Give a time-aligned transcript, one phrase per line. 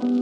[0.00, 0.12] Hallo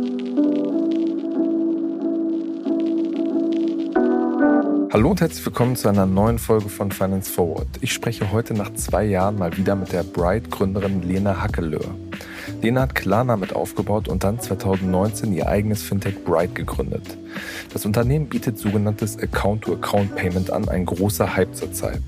[5.10, 7.68] und herzlich willkommen zu einer neuen Folge von Finance Forward.
[7.82, 11.94] Ich spreche heute nach zwei Jahren mal wieder mit der Bright-Gründerin Lena Hackelöhr.
[12.62, 17.18] Lena hat Klarna mit aufgebaut und dann 2019 ihr eigenes Fintech Bright gegründet.
[17.70, 22.00] Das Unternehmen bietet sogenanntes Account-to-Account-Payment an, ein großer Hype zurzeit.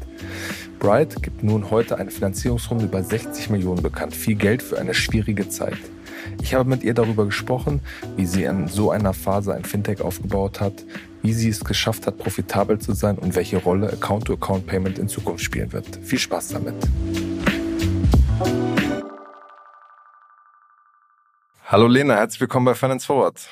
[0.78, 4.14] Bright gibt nun heute eine Finanzierungsrunde über 60 Millionen bekannt.
[4.14, 5.76] Viel Geld für eine schwierige Zeit.
[6.42, 7.80] Ich habe mit ihr darüber gesprochen,
[8.16, 10.84] wie sie in so einer Phase ein Fintech aufgebaut hat,
[11.22, 15.72] wie sie es geschafft hat, profitabel zu sein und welche Rolle Account-to-Account-Payment in Zukunft spielen
[15.72, 15.86] wird.
[16.02, 16.74] Viel Spaß damit.
[21.66, 23.48] Hallo Lena, herzlich willkommen bei Finance Forward.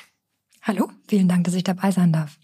[0.63, 2.37] Hallo, vielen Dank, dass ich dabei sein darf.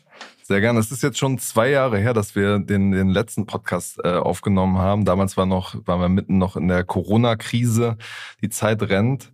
[0.44, 0.80] Sehr gerne.
[0.80, 4.78] Es ist jetzt schon zwei Jahre her, dass wir den, den letzten Podcast äh, aufgenommen
[4.78, 5.06] haben.
[5.06, 7.98] Damals war noch, waren wir mitten noch in der Corona-Krise.
[8.42, 9.32] Die Zeit rennt.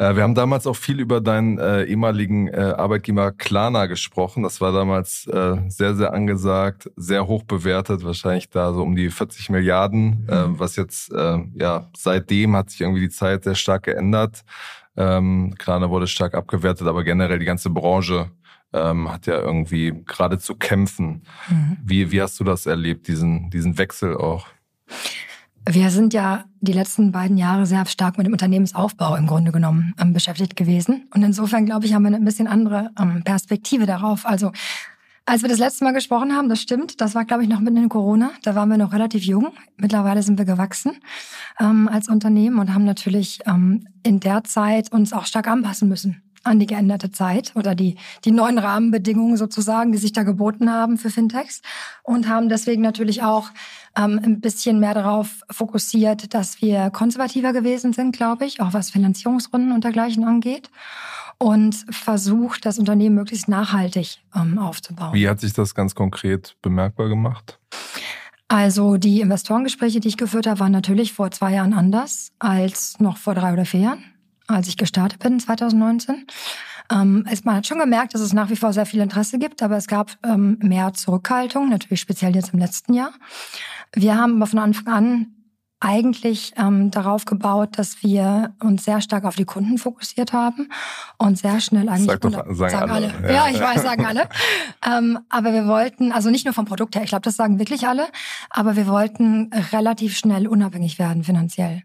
[0.00, 4.42] Äh, wir haben damals auch viel über deinen äh, ehemaligen äh, Arbeitgeber Klarna gesprochen.
[4.42, 9.10] Das war damals äh, sehr, sehr angesagt, sehr hoch bewertet, wahrscheinlich da so um die
[9.10, 10.58] 40 Milliarden, mhm.
[10.58, 14.42] was jetzt, äh, ja, seitdem hat sich irgendwie die Zeit sehr stark geändert.
[14.96, 18.30] Ähm, Klarna wurde stark abgewertet, aber generell die ganze Branche
[18.72, 21.24] ähm, hat ja irgendwie gerade zu kämpfen.
[21.50, 21.76] Mhm.
[21.84, 24.46] Wie, wie hast du das erlebt, diesen, diesen Wechsel auch?
[25.72, 29.94] Wir sind ja die letzten beiden Jahre sehr stark mit dem Unternehmensaufbau im Grunde genommen
[30.00, 31.08] ähm, beschäftigt gewesen.
[31.14, 34.26] Und insofern, glaube ich, haben wir eine bisschen andere ähm, Perspektive darauf.
[34.26, 34.50] Also
[35.26, 37.76] als wir das letzte Mal gesprochen haben, das stimmt, das war, glaube ich, noch mitten
[37.76, 38.32] in Corona.
[38.42, 39.52] Da waren wir noch relativ jung.
[39.76, 40.96] Mittlerweile sind wir gewachsen
[41.60, 46.20] ähm, als Unternehmen und haben natürlich ähm, in der Zeit uns auch stark anpassen müssen
[46.42, 50.98] an die geänderte Zeit oder die, die neuen Rahmenbedingungen sozusagen, die sich da geboten haben
[50.98, 51.62] für Fintechs
[52.02, 53.50] und haben deswegen natürlich auch
[53.96, 58.90] ähm, ein bisschen mehr darauf fokussiert, dass wir konservativer gewesen sind, glaube ich, auch was
[58.90, 60.70] Finanzierungsrunden und dergleichen angeht
[61.38, 65.14] und versucht, das Unternehmen möglichst nachhaltig ähm, aufzubauen.
[65.14, 67.58] Wie hat sich das ganz konkret bemerkbar gemacht?
[68.48, 73.16] Also die Investorengespräche, die ich geführt habe, waren natürlich vor zwei Jahren anders als noch
[73.16, 74.04] vor drei oder vier Jahren
[74.54, 76.26] als ich gestartet bin 2019.
[76.90, 79.62] Ähm, es, man hat schon gemerkt, dass es nach wie vor sehr viel Interesse gibt,
[79.62, 83.12] aber es gab ähm, mehr Zurückhaltung, natürlich speziell jetzt im letzten Jahr.
[83.94, 85.26] Wir haben aber von Anfang an
[85.80, 90.68] eigentlich ähm, darauf gebaut, dass wir uns sehr stark auf die Kunden fokussiert haben
[91.16, 93.14] und sehr schnell eigentlich Sag doch, sagen, sagen alle.
[93.14, 93.28] alle.
[93.28, 94.28] Ja, ja, ich weiß, sagen alle.
[94.86, 97.88] ähm, aber wir wollten, also nicht nur vom Produkt her, ich glaube, das sagen wirklich
[97.88, 98.08] alle,
[98.50, 101.82] aber wir wollten relativ schnell unabhängig werden finanziell.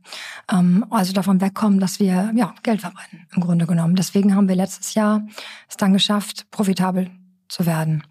[0.51, 3.95] Ähm, also davon wegkommen, dass wir ja Geld verbrennen im Grunde genommen.
[3.95, 5.25] Deswegen haben wir letztes Jahr
[5.69, 7.09] es dann geschafft, profitabel
[7.47, 8.03] zu werden.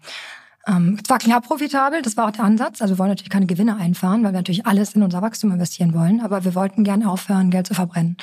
[0.67, 2.81] Ähm, es war knapp profitabel, das war auch der Ansatz.
[2.81, 5.93] Also wir wollen natürlich keine Gewinne einfahren, weil wir natürlich alles in unser Wachstum investieren
[5.93, 6.21] wollen.
[6.21, 8.17] Aber wir wollten gerne aufhören, Geld zu verbrennen.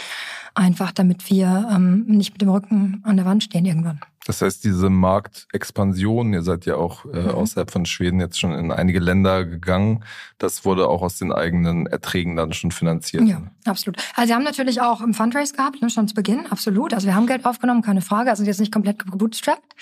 [0.55, 4.01] Einfach damit wir ähm, nicht mit dem Rücken an der Wand stehen irgendwann.
[4.27, 7.31] Das heißt, diese Marktexpansion, ihr seid ja auch äh, mhm.
[7.31, 10.05] außerhalb von Schweden jetzt schon in einige Länder gegangen,
[10.39, 13.25] das wurde auch aus den eigenen Erträgen dann schon finanziert.
[13.25, 13.97] Ja, absolut.
[14.15, 16.95] Also wir haben natürlich auch im Fundraise gehabt, ne, schon zu Beginn, absolut.
[16.95, 19.75] Also wir haben Geld aufgenommen, keine Frage, also jetzt nicht komplett gebootstrapped.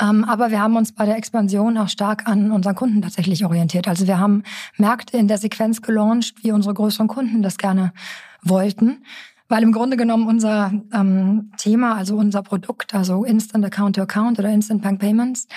[0.00, 3.88] Ähm, aber wir haben uns bei der Expansion auch stark an unseren Kunden tatsächlich orientiert.
[3.88, 4.42] Also wir haben
[4.76, 7.92] Märkte in der Sequenz gelauncht, wie unsere größeren Kunden das gerne
[8.42, 9.04] wollten.
[9.48, 14.38] Weil im Grunde genommen unser ähm, Thema, also unser Produkt, also Instant Account to Account
[14.38, 15.48] oder Instant Bank Payments,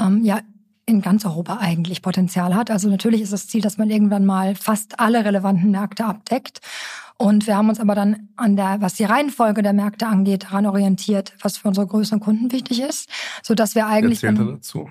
[0.00, 0.40] ähm, ja
[0.86, 2.70] in ganz Europa eigentlich Potenzial hat.
[2.70, 6.60] Also natürlich ist das Ziel, dass man irgendwann mal fast alle relevanten Märkte abdeckt.
[7.18, 10.66] Und wir haben uns aber dann an der, was die Reihenfolge der Märkte angeht, daran
[10.66, 13.08] orientiert, was für unsere größeren Kunden wichtig ist,
[13.42, 14.22] so dass wir eigentlich.
[14.22, 14.88] Erzählte dazu.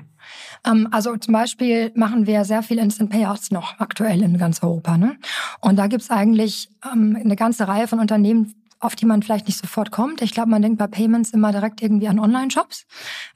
[0.65, 4.97] Ähm, also zum Beispiel machen wir sehr viel Instant Payouts noch aktuell in ganz Europa.
[4.97, 5.17] Ne?
[5.61, 9.59] Und da gibt's eigentlich ähm, eine ganze Reihe von Unternehmen, auf die man vielleicht nicht
[9.59, 10.21] sofort kommt.
[10.21, 12.85] Ich glaube, man denkt bei Payments immer direkt irgendwie an Online-Shops,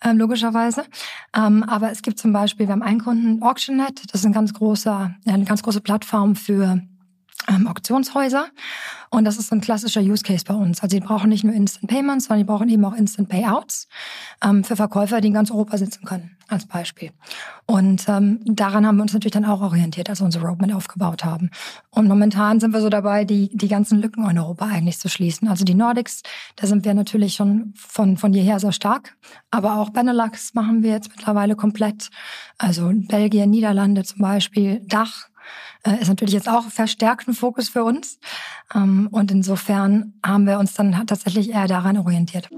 [0.01, 0.85] äh, logischerweise.
[1.35, 4.53] Ähm, aber es gibt zum Beispiel, wir haben einen Kunden, AuctionNet, das ist ein ganz
[4.53, 6.81] großer, eine ganz große Plattform für
[7.49, 8.47] ähm, Auktionshäuser.
[9.09, 10.83] Und das ist ein klassischer Use Case bei uns.
[10.83, 13.87] Also die brauchen nicht nur Instant Payments, sondern die brauchen eben auch Instant Payouts
[14.43, 17.11] ähm, für Verkäufer, die in ganz Europa sitzen können, als Beispiel.
[17.65, 21.25] Und ähm, daran haben wir uns natürlich dann auch orientiert, als wir unsere Roadmap aufgebaut
[21.25, 21.49] haben.
[21.89, 25.47] Und momentan sind wir so dabei, die, die ganzen Lücken in Europa eigentlich zu schließen.
[25.47, 26.21] Also die Nordics,
[26.55, 29.17] da sind wir natürlich schon von, von jeher sehr stark.
[29.49, 32.09] Aber auch Benelux machen wir jetzt mittlerweile komplett.
[32.59, 35.28] Also Belgien, Niederlande zum Beispiel, Dach
[35.83, 38.19] äh, ist natürlich jetzt auch verstärkt ein Fokus für uns.
[38.73, 42.49] Ähm, und insofern haben wir uns dann tatsächlich eher daran orientiert.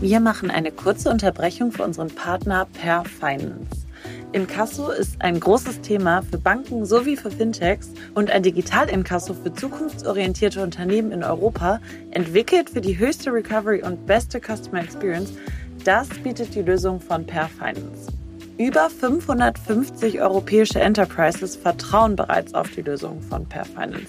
[0.00, 3.86] Wir machen eine kurze Unterbrechung für unseren Partner Per Finance.
[4.32, 10.62] Inkasso ist ein großes Thema für Banken sowie für Fintechs und ein Digital-Inkasso für zukunftsorientierte
[10.62, 11.80] Unternehmen in Europa,
[12.10, 15.32] entwickelt für die höchste Recovery und beste Customer Experience,
[15.84, 18.15] das bietet die Lösung von Per Finance.
[18.58, 24.06] Über 550 europäische Enterprises vertrauen bereits auf die Lösung von Per Finance.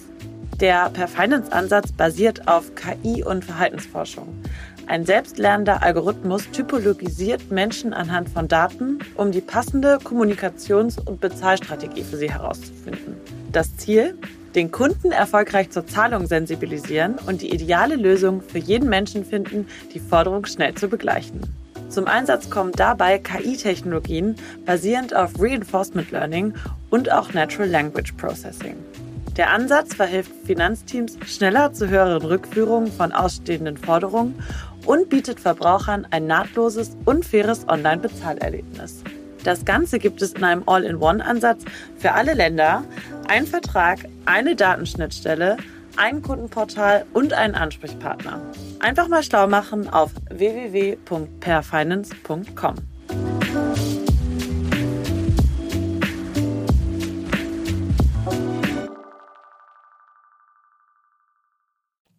[0.61, 4.27] Der Per Finance Ansatz basiert auf KI und Verhaltensforschung.
[4.87, 12.15] Ein selbstlernender Algorithmus typologisiert Menschen anhand von Daten, um die passende Kommunikations- und Bezahlstrategie für
[12.15, 13.17] sie herauszufinden.
[13.51, 14.17] Das Ziel?
[14.55, 19.99] Den Kunden erfolgreich zur Zahlung sensibilisieren und die ideale Lösung für jeden Menschen finden, die
[19.99, 21.41] Forderung schnell zu begleichen.
[21.89, 24.35] Zum Einsatz kommen dabei KI-Technologien
[24.65, 26.53] basierend auf Reinforcement Learning
[26.89, 28.75] und auch Natural Language Processing.
[29.37, 34.35] Der Ansatz verhilft Finanzteams schneller zu höheren Rückführungen von ausstehenden Forderungen
[34.85, 39.03] und bietet Verbrauchern ein nahtloses und faires Online-Bezahlerlebnis.
[39.43, 41.63] Das Ganze gibt es in einem All-in-One-Ansatz
[41.97, 42.83] für alle Länder,
[43.29, 45.57] ein Vertrag, eine Datenschnittstelle,
[45.97, 48.39] ein Kundenportal und einen Ansprechpartner.
[48.79, 52.75] Einfach mal schlau machen auf www.perfinance.com.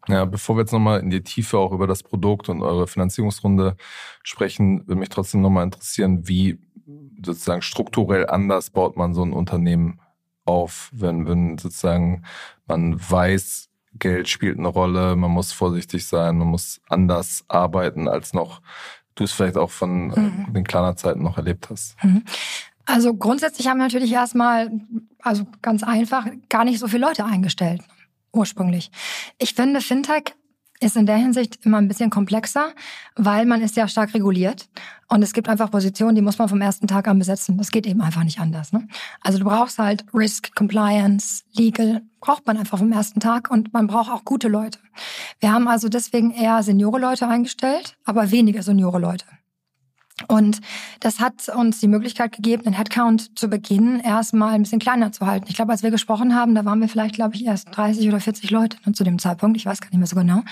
[0.09, 3.77] Ja, bevor wir jetzt nochmal in die Tiefe auch über das Produkt und eure Finanzierungsrunde
[4.23, 6.59] sprechen, würde mich trotzdem nochmal interessieren, wie
[7.23, 10.01] sozusagen strukturell anders baut man so ein Unternehmen
[10.47, 12.25] auf, wenn, wenn sozusagen
[12.67, 18.33] man weiß, Geld spielt eine Rolle, man muss vorsichtig sein, man muss anders arbeiten, als
[18.33, 18.61] noch
[19.15, 20.53] du es vielleicht auch von mhm.
[20.53, 21.97] den kleiner Zeiten noch erlebt hast.
[22.03, 22.25] Mhm.
[22.87, 24.71] Also grundsätzlich haben wir natürlich erstmal,
[25.21, 27.83] also ganz einfach, gar nicht so viele Leute eingestellt
[28.33, 28.91] ursprünglich.
[29.39, 30.35] Ich finde, Fintech
[30.81, 32.73] ist in der Hinsicht immer ein bisschen komplexer,
[33.17, 34.69] weil man ist ja stark reguliert
[35.09, 37.57] und es gibt einfach Positionen, die muss man vom ersten Tag an besetzen.
[37.57, 38.73] Das geht eben einfach nicht anders.
[38.73, 38.87] Ne?
[39.21, 43.87] Also du brauchst halt Risk, Compliance, Legal, braucht man einfach vom ersten Tag und man
[43.87, 44.79] braucht auch gute Leute.
[45.41, 49.25] Wir haben also deswegen eher Seniore Leute eingestellt, aber weniger Seniore Leute.
[50.27, 50.61] Und
[51.01, 55.27] das hat uns die Möglichkeit gegeben, den Headcount zu Beginn erstmal ein bisschen kleiner zu
[55.27, 55.47] halten.
[55.49, 58.21] Ich glaube, als wir gesprochen haben, da waren wir vielleicht, glaube ich, erst 30 oder
[58.21, 59.57] 40 Leute zu dem Zeitpunkt.
[59.57, 60.43] Ich weiß gar nicht mehr so genau.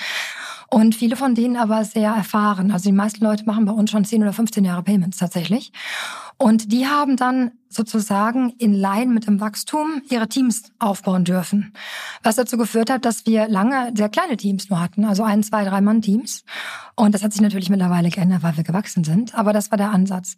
[0.68, 2.70] Und viele von denen aber sehr erfahren.
[2.70, 5.72] Also die meisten Leute machen bei uns schon 10 oder 15 Jahre Payments tatsächlich.
[6.38, 11.72] Und die haben dann sozusagen in Line mit dem Wachstum ihre Teams aufbauen dürfen.
[12.22, 15.64] Was dazu geführt hat, dass wir lange sehr kleine Teams nur hatten, also ein, zwei,
[15.64, 16.44] drei Mann-Teams.
[16.94, 19.34] Und das hat sich natürlich mittlerweile geändert, weil wir gewachsen sind.
[19.34, 20.36] Aber das war der Ansatz.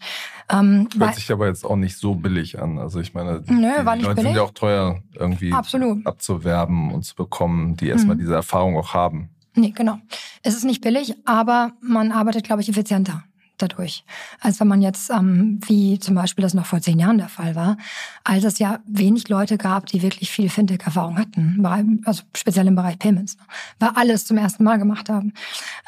[0.49, 2.79] Ähm, Hört sich aber jetzt auch nicht so billig an.
[2.79, 4.23] Also ich meine, die, Nö, die Leute billig.
[4.23, 6.07] sind ja auch teuer irgendwie Absolut.
[6.07, 8.21] abzuwerben und zu bekommen, die erstmal mhm.
[8.21, 9.31] diese Erfahrung auch haben.
[9.59, 9.99] Nee, genau.
[10.45, 13.25] Es ist nicht billig, aber man arbeitet, glaube ich, effizienter
[13.59, 14.05] dadurch,
[14.41, 17.57] als wenn man jetzt, ähm, wie zum Beispiel das noch vor zehn Jahren der Fall
[17.57, 17.77] war,
[18.23, 23.01] als es ja wenig Leute gab, die wirklich viel Fintech-Erfahrung hatten, also speziell im Bereich
[23.01, 23.43] Payments, ne?
[23.81, 25.33] weil alles zum ersten Mal gemacht haben.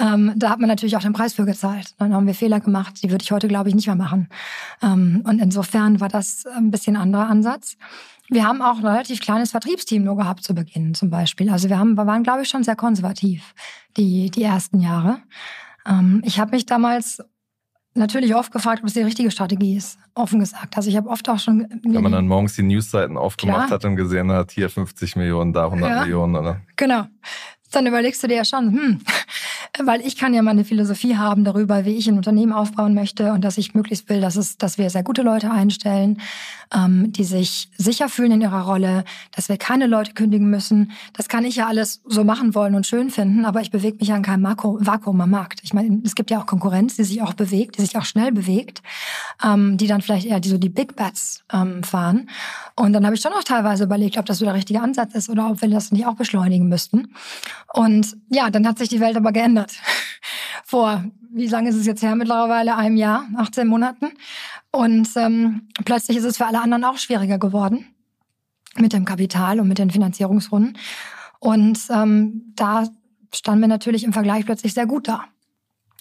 [0.00, 1.94] Ähm, da hat man natürlich auch den Preis für gezahlt.
[1.99, 4.28] Dann haben wir Fehler gemacht, die würde ich heute, glaube ich, nicht mehr machen.
[4.82, 7.76] Ähm, und insofern war das ein bisschen anderer Ansatz.
[8.31, 11.50] Wir haben auch ein relativ kleines Vertriebsteam nur gehabt zu Beginn zum Beispiel.
[11.50, 13.55] Also wir haben, wir waren, glaube ich, schon sehr konservativ
[13.97, 15.19] die, die ersten Jahre.
[15.87, 17.23] Ähm, ich habe mich damals
[17.94, 19.99] natürlich oft gefragt, ob es die richtige Strategie ist.
[20.15, 20.77] Offen gesagt.
[20.77, 21.67] Also ich habe oft auch schon.
[21.82, 23.71] Wenn man dann morgens die Newsseiten aufgemacht Klar.
[23.71, 26.61] hat und gesehen hat, hier 50 Millionen, da 100 ja, Millionen, oder?
[26.77, 27.06] Genau.
[27.70, 29.00] Dann überlegst du dir ja schon, hm,
[29.84, 33.43] weil ich kann ja meine Philosophie haben darüber, wie ich ein Unternehmen aufbauen möchte und
[33.44, 36.20] dass ich möglichst will, dass es, dass wir sehr gute Leute einstellen,
[36.74, 40.93] ähm, die sich sicher fühlen in ihrer Rolle, dass wir keine Leute kündigen müssen.
[41.12, 44.08] Das kann ich ja alles so machen wollen und schön finden, aber ich bewege mich
[44.08, 45.60] ja in keinem Makro Vakuum am Markt.
[45.62, 48.32] Ich meine, es gibt ja auch Konkurrenz, die sich auch bewegt, die sich auch schnell
[48.32, 48.82] bewegt,
[49.44, 52.29] ähm, die dann vielleicht eher die, so die Big Bats ähm, fahren.
[52.77, 55.29] Und dann habe ich schon auch teilweise überlegt, ob das so der richtige Ansatz ist
[55.29, 57.12] oder ob wir das nicht auch beschleunigen müssten.
[57.72, 59.72] Und ja, dann hat sich die Welt aber geändert.
[60.65, 62.77] Vor, wie lange ist es jetzt her mittlerweile?
[62.77, 64.10] Einem Jahr, 18 Monaten.
[64.72, 67.86] Und ähm, plötzlich ist es für alle anderen auch schwieriger geworden
[68.77, 70.79] mit dem Kapital und mit den Finanzierungsrunden.
[71.41, 72.89] Und ähm, da
[73.34, 75.24] standen wir natürlich im Vergleich plötzlich sehr gut da.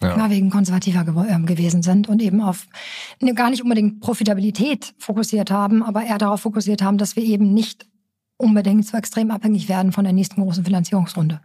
[0.02, 0.18] Ja.
[0.18, 2.68] Weil wir eben konservativer gew äh, gewesen sind und eben auf
[3.20, 7.54] ne, gar nicht unbedingt Profitabilität fokussiert haben, aber eher darauf fokussiert haben, dass wir eben
[7.54, 7.89] nicht
[8.40, 11.42] unbedingt so extrem abhängig werden von der nächsten großen Finanzierungsrunde.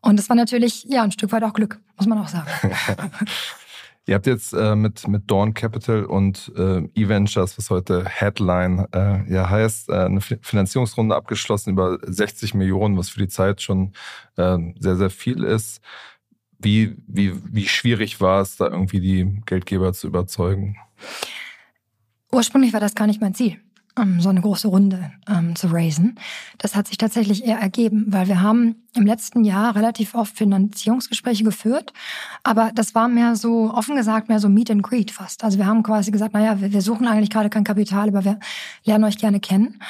[0.00, 2.46] Und das war natürlich ja ein Stück weit auch Glück, muss man auch sagen.
[4.06, 9.30] Ihr habt jetzt äh, mit, mit Dawn Capital und äh, E-Ventures, was heute Headline äh,
[9.30, 13.92] ja heißt, äh, eine Finanzierungsrunde abgeschlossen über 60 Millionen, was für die Zeit schon
[14.36, 15.82] äh, sehr, sehr viel ist.
[16.58, 20.76] Wie, wie, wie schwierig war es, da irgendwie die Geldgeber zu überzeugen?
[22.32, 23.58] Ursprünglich war das gar nicht mein Ziel
[24.18, 26.18] so eine große Runde ähm, zu raisen.
[26.58, 31.44] Das hat sich tatsächlich eher ergeben, weil wir haben im letzten Jahr relativ oft Finanzierungsgespräche
[31.44, 31.92] geführt,
[32.42, 35.44] aber das war mehr so, offen gesagt, mehr so Meet and Greet fast.
[35.44, 38.38] Also wir haben quasi gesagt, naja, wir, wir suchen eigentlich gerade kein Kapital, aber wir
[38.84, 39.80] lernen euch gerne kennen.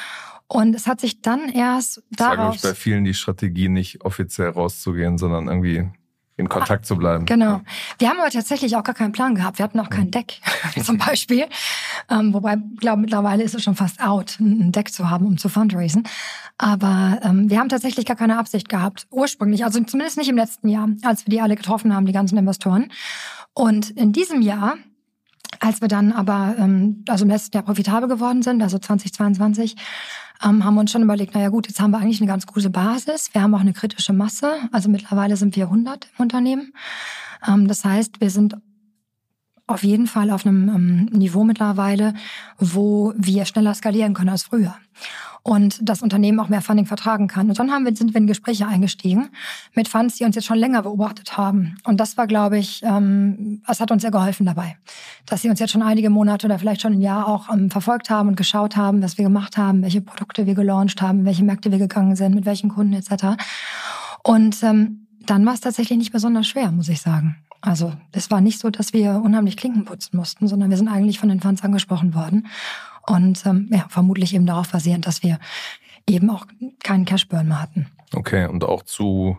[0.47, 2.37] Und es hat sich dann erst daraus...
[2.37, 5.91] Das war, ich, bei vielen die Strategie, nicht offiziell rauszugehen, sondern irgendwie
[6.39, 7.27] in Kontakt zu bleiben.
[7.27, 7.61] Genau.
[7.99, 9.59] Wir haben aber tatsächlich auch gar keinen Plan gehabt.
[9.59, 10.13] Wir hatten auch kein mhm.
[10.13, 10.41] Deck
[10.83, 11.47] zum Beispiel.
[12.09, 15.37] Ähm, wobei, ich glaube, mittlerweile ist es schon fast out, ein Deck zu haben, um
[15.37, 16.05] zu fundraisen.
[16.57, 19.65] Aber ähm, wir haben tatsächlich gar keine Absicht gehabt, ursprünglich.
[19.65, 22.93] Also zumindest nicht im letzten Jahr, als wir die alle getroffen haben, die ganzen Investoren.
[23.53, 24.77] Und in diesem Jahr
[25.61, 29.77] als wir dann aber, ähm, also im letzten Jahr profitabel geworden sind, also 2022,
[30.45, 32.71] ähm, haben wir uns schon überlegt, naja gut, jetzt haben wir eigentlich eine ganz gute
[32.71, 33.31] Basis.
[33.33, 34.53] Wir haben auch eine kritische Masse.
[34.73, 36.73] Also mittlerweile sind wir 100 im Unternehmen.
[37.47, 38.57] Ähm, das heißt, wir sind
[39.67, 42.15] auf jeden Fall auf einem ähm, Niveau mittlerweile,
[42.59, 44.75] wo wir schneller skalieren können als früher
[45.43, 47.49] und das Unternehmen auch mehr Funding vertragen kann.
[47.49, 49.29] Und dann haben wir, sind wir in Gespräche eingestiegen
[49.75, 51.77] mit Funds, die uns jetzt schon länger beobachtet haben.
[51.85, 54.77] Und das war, glaube ich, ähm, das hat uns sehr geholfen dabei,
[55.27, 58.11] dass sie uns jetzt schon einige Monate oder vielleicht schon ein Jahr auch ähm, verfolgt
[58.11, 61.71] haben und geschaut haben, was wir gemacht haben, welche Produkte wir gelauncht haben, welche Märkte
[61.71, 63.41] wir gegangen sind, mit welchen Kunden etc.
[64.23, 67.37] Und ähm, dann war es tatsächlich nicht besonders schwer, muss ich sagen.
[67.61, 71.19] Also es war nicht so, dass wir unheimlich Klinken putzen mussten, sondern wir sind eigentlich
[71.19, 72.47] von den Funds angesprochen worden.
[73.09, 75.39] Und ähm, ja, vermutlich eben darauf basierend, dass wir
[76.07, 76.47] eben auch
[76.83, 77.87] keinen Cashburn mehr hatten.
[78.15, 79.39] Okay, und auch zu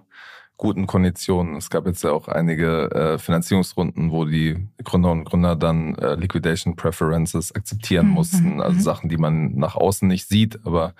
[0.57, 1.55] guten Konditionen.
[1.55, 6.15] Es gab jetzt ja auch einige äh, Finanzierungsrunden, wo die Gründer und Gründer dann äh,
[6.15, 8.13] Liquidation Preferences akzeptieren mhm.
[8.13, 8.53] mussten.
[8.55, 8.81] Mhm, also mhm.
[8.81, 10.93] Sachen, die man nach außen nicht sieht, aber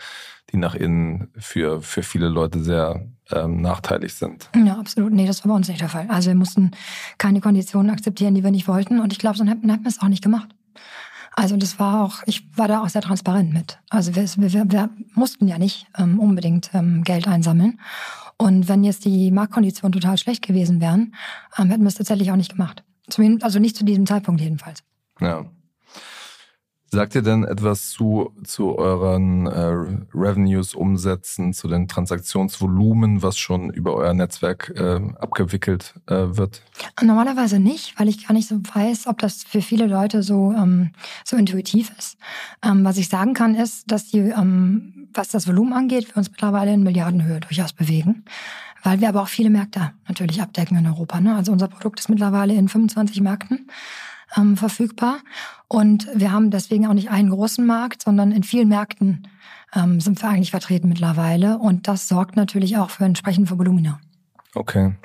[0.51, 4.49] die nach innen für, für viele Leute sehr ähm, nachteilig sind.
[4.55, 5.11] Ja, absolut.
[5.11, 6.07] Nee, das war bei uns nicht der Fall.
[6.09, 6.71] Also wir mussten
[7.17, 8.99] keine Konditionen akzeptieren, die wir nicht wollten.
[8.99, 10.49] Und ich glaube, so hätten wir es auch nicht gemacht.
[11.39, 13.79] Also das war auch, ich war da auch sehr transparent mit.
[13.89, 17.79] Also wir, wir, wir mussten ja nicht ähm, unbedingt ähm, Geld einsammeln.
[18.37, 21.15] Und wenn jetzt die Marktkonditionen total schlecht gewesen wären,
[21.57, 22.83] ähm, hätten wir es tatsächlich auch nicht gemacht.
[23.09, 24.83] Zumindest, also nicht zu diesem Zeitpunkt jedenfalls.
[25.21, 25.45] Ja.
[26.91, 29.75] Sagt ihr denn etwas zu, zu euren äh,
[30.13, 36.63] Revenues, Umsätzen, zu den Transaktionsvolumen, was schon über euer Netzwerk äh, abgewickelt äh, wird?
[36.99, 40.91] Normalerweise nicht, weil ich gar nicht so weiß, ob das für viele Leute so, ähm,
[41.23, 42.17] so intuitiv ist.
[42.63, 46.31] Ähm, was ich sagen kann, ist, dass die, ähm, was das Volumen angeht, wir uns
[46.31, 48.23] mittlerweile in Milliardenhöhe durchaus bewegen
[48.81, 51.19] weil wir aber auch viele Märkte natürlich abdecken in Europa.
[51.19, 51.35] Ne?
[51.35, 53.67] Also unser Produkt ist mittlerweile in 25 Märkten
[54.37, 55.19] ähm, verfügbar.
[55.67, 59.27] Und wir haben deswegen auch nicht einen großen Markt, sondern in vielen Märkten
[59.75, 61.57] ähm, sind wir eigentlich vertreten mittlerweile.
[61.57, 63.99] Und das sorgt natürlich auch für entsprechende Volumina.
[64.55, 64.95] Okay.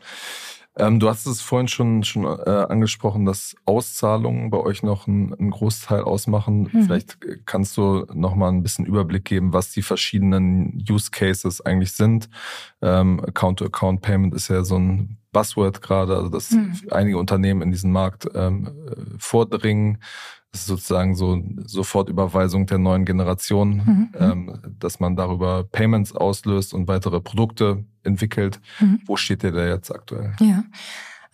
[0.77, 5.51] Ähm, du hast es vorhin schon, schon äh, angesprochen, dass Auszahlungen bei euch noch einen
[5.51, 6.69] Großteil ausmachen.
[6.73, 6.85] Mhm.
[6.85, 11.93] Vielleicht kannst du noch mal ein bisschen Überblick geben, was die verschiedenen Use Cases eigentlich
[11.93, 12.29] sind.
[12.83, 16.73] Ähm, Account-to-Account-Payment ist ja so ein Buzzword gerade, also dass mhm.
[16.91, 18.71] einige Unternehmen in diesen Markt ähm,
[19.19, 19.99] vordringen.
[20.51, 23.83] Das ist sozusagen so Sofortüberweisung der neuen Generation, mhm.
[23.83, 24.09] mhm.
[24.19, 28.61] ähm, dass man darüber Payments auslöst und weitere Produkte entwickelt.
[28.81, 29.01] Mhm.
[29.05, 30.33] Wo steht ihr da jetzt aktuell?
[30.41, 30.65] Ja.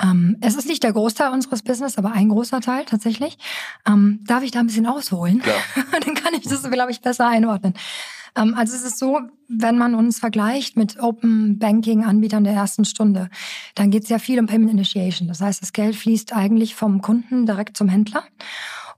[0.03, 3.39] Ähm, es ist nicht der Großteil unseres Business, aber ein großer Teil tatsächlich.
[3.87, 5.43] Ähm, darf ich da ein bisschen ausholen?
[5.45, 5.83] Ja.
[6.01, 7.75] Dann kann ich das, glaube ich, besser einordnen.
[8.37, 12.85] Ähm, also es ist so, wenn man uns vergleicht mit Open Banking Anbietern der ersten
[12.85, 13.29] Stunde,
[13.75, 15.29] dann geht es ja viel um Payment Initiation.
[15.29, 18.25] Das heißt, das Geld fließt eigentlich vom Kunden direkt zum Händler.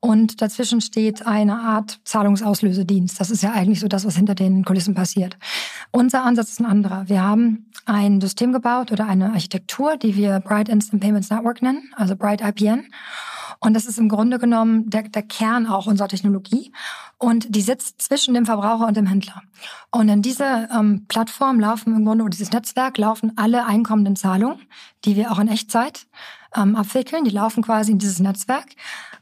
[0.04, 3.20] Und dazwischen steht eine Art Zahlungsauslösedienst.
[3.20, 5.38] Das ist ja eigentlich so das, was hinter den Kulissen passiert.
[5.92, 7.08] Unser Ansatz ist ein anderer.
[7.08, 11.92] Wir haben ein System gebaut oder eine Architektur, die wir Bright Instant Payments Network nennen,
[11.94, 12.88] also Bright IPN.
[13.60, 16.72] Und das ist im Grunde genommen der, der Kern auch unserer Technologie.
[17.16, 19.40] Und die sitzt zwischen dem Verbraucher und dem Händler.
[19.92, 24.58] Und in diese ähm, Plattform laufen im Grunde, oder dieses Netzwerk laufen alle einkommenden Zahlungen,
[25.04, 26.08] die wir auch in Echtzeit
[26.56, 27.22] ähm, abwickeln.
[27.22, 28.66] Die laufen quasi in dieses Netzwerk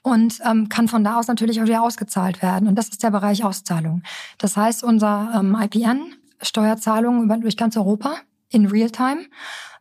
[0.03, 2.69] und ähm, kann von da aus natürlich auch wieder ausgezahlt werden.
[2.69, 4.03] Und das ist der Bereich Auszahlung.
[4.39, 8.17] Das heißt, unser ähm, IPN steuert Zahlungen über, durch ganz Europa
[8.49, 9.27] in Realtime,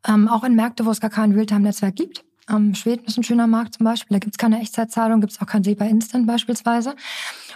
[0.07, 2.23] ähm, auch in Märkte, wo es gar kein Realtime-Netzwerk gibt.
[2.49, 4.15] Ähm, Schweden ist ein schöner Markt zum Beispiel.
[4.15, 6.95] Da gibt es keine Echtzeitzahlung, gibt es auch kein SEPA Instant beispielsweise.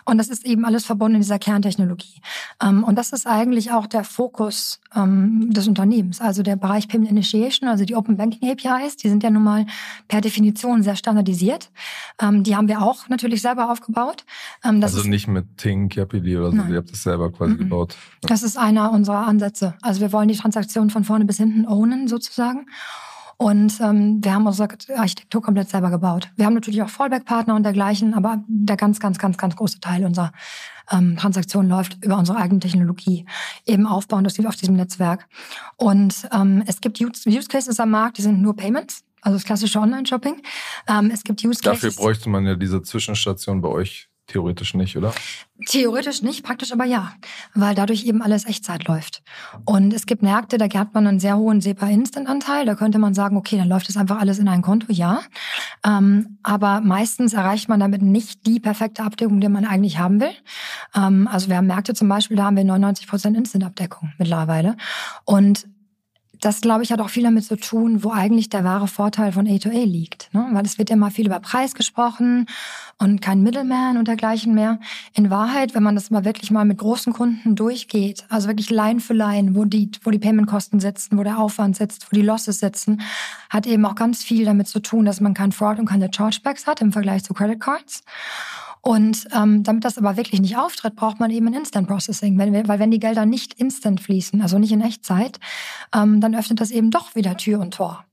[0.05, 2.21] Und das ist eben alles verbunden in dieser Kerntechnologie.
[2.61, 6.21] Ähm, und das ist eigentlich auch der Fokus ähm, des Unternehmens.
[6.21, 9.65] Also der Bereich Payment Initiation, also die Open Banking APIs, die sind ja nun mal
[10.07, 11.71] per Definition sehr standardisiert.
[12.21, 14.25] Die haben wir auch natürlich selber aufgebaut.
[14.61, 16.71] Also nicht mit Tink, Yapili oder so, Nein.
[16.71, 17.57] ihr habt das selber quasi mhm.
[17.57, 17.97] gebaut.
[18.21, 19.75] Das ist einer unserer Ansätze.
[19.81, 22.67] Also wir wollen die Transaktion von vorne bis hinten ownen sozusagen.
[23.37, 26.29] Und ähm, wir haben unsere Architektur komplett selber gebaut.
[26.35, 30.05] Wir haben natürlich auch Fallback-Partner und dergleichen, aber der ganz, ganz, ganz, ganz große Teil
[30.05, 30.31] unserer
[30.91, 33.25] ähm, Transaktion läuft über unsere eigene Technologie,
[33.65, 35.27] eben aufbauen das auf diesem Netzwerk.
[35.77, 39.03] Und ähm, es gibt Use Cases am Markt, die sind nur Payments.
[39.21, 40.41] Also das klassische Online-Shopping.
[40.87, 41.81] Ähm, es gibt Use Cases.
[41.81, 45.13] Dafür bräuchte man ja diese Zwischenstation bei euch Theoretisch nicht, oder?
[45.67, 47.13] Theoretisch nicht, praktisch aber ja,
[47.53, 49.21] weil dadurch eben alles Echtzeit läuft.
[49.65, 52.65] Und es gibt Märkte, da hat man einen sehr hohen SEPA-Instant-Anteil.
[52.65, 55.21] Da könnte man sagen, okay, dann läuft das einfach alles in ein Konto, ja.
[55.85, 60.33] Ähm, aber meistens erreicht man damit nicht die perfekte Abdeckung, die man eigentlich haben will.
[60.95, 64.77] Ähm, also wir haben Märkte zum Beispiel, da haben wir 99 Prozent Instant-Abdeckung mittlerweile.
[65.25, 65.67] Und
[66.43, 69.47] das, glaube ich, hat auch viel damit zu tun, wo eigentlich der wahre Vorteil von
[69.47, 70.29] A2A liegt.
[70.33, 70.45] Ne?
[70.51, 72.47] Weil es wird ja immer viel über Preis gesprochen
[72.97, 74.79] und kein Middleman und dergleichen mehr.
[75.13, 78.99] In Wahrheit, wenn man das mal wirklich mal mit großen Kunden durchgeht, also wirklich Line
[78.99, 82.59] für Line, wo die, wo die Paymentkosten sitzen, wo der Aufwand sitzt, wo die Losses
[82.59, 83.01] sitzen,
[83.49, 86.67] hat eben auch ganz viel damit zu tun, dass man kein Fraud und keine Chargebacks
[86.67, 88.03] hat im Vergleich zu Credit Cards.
[88.85, 92.37] Und ähm, damit das aber wirklich nicht auftritt, braucht man eben ein Instant Processing.
[92.37, 95.39] Wenn, weil wenn die Gelder nicht instant fließen, also nicht in Echtzeit,
[95.95, 98.03] ähm, dann öffnet das eben doch wieder Tür und Tor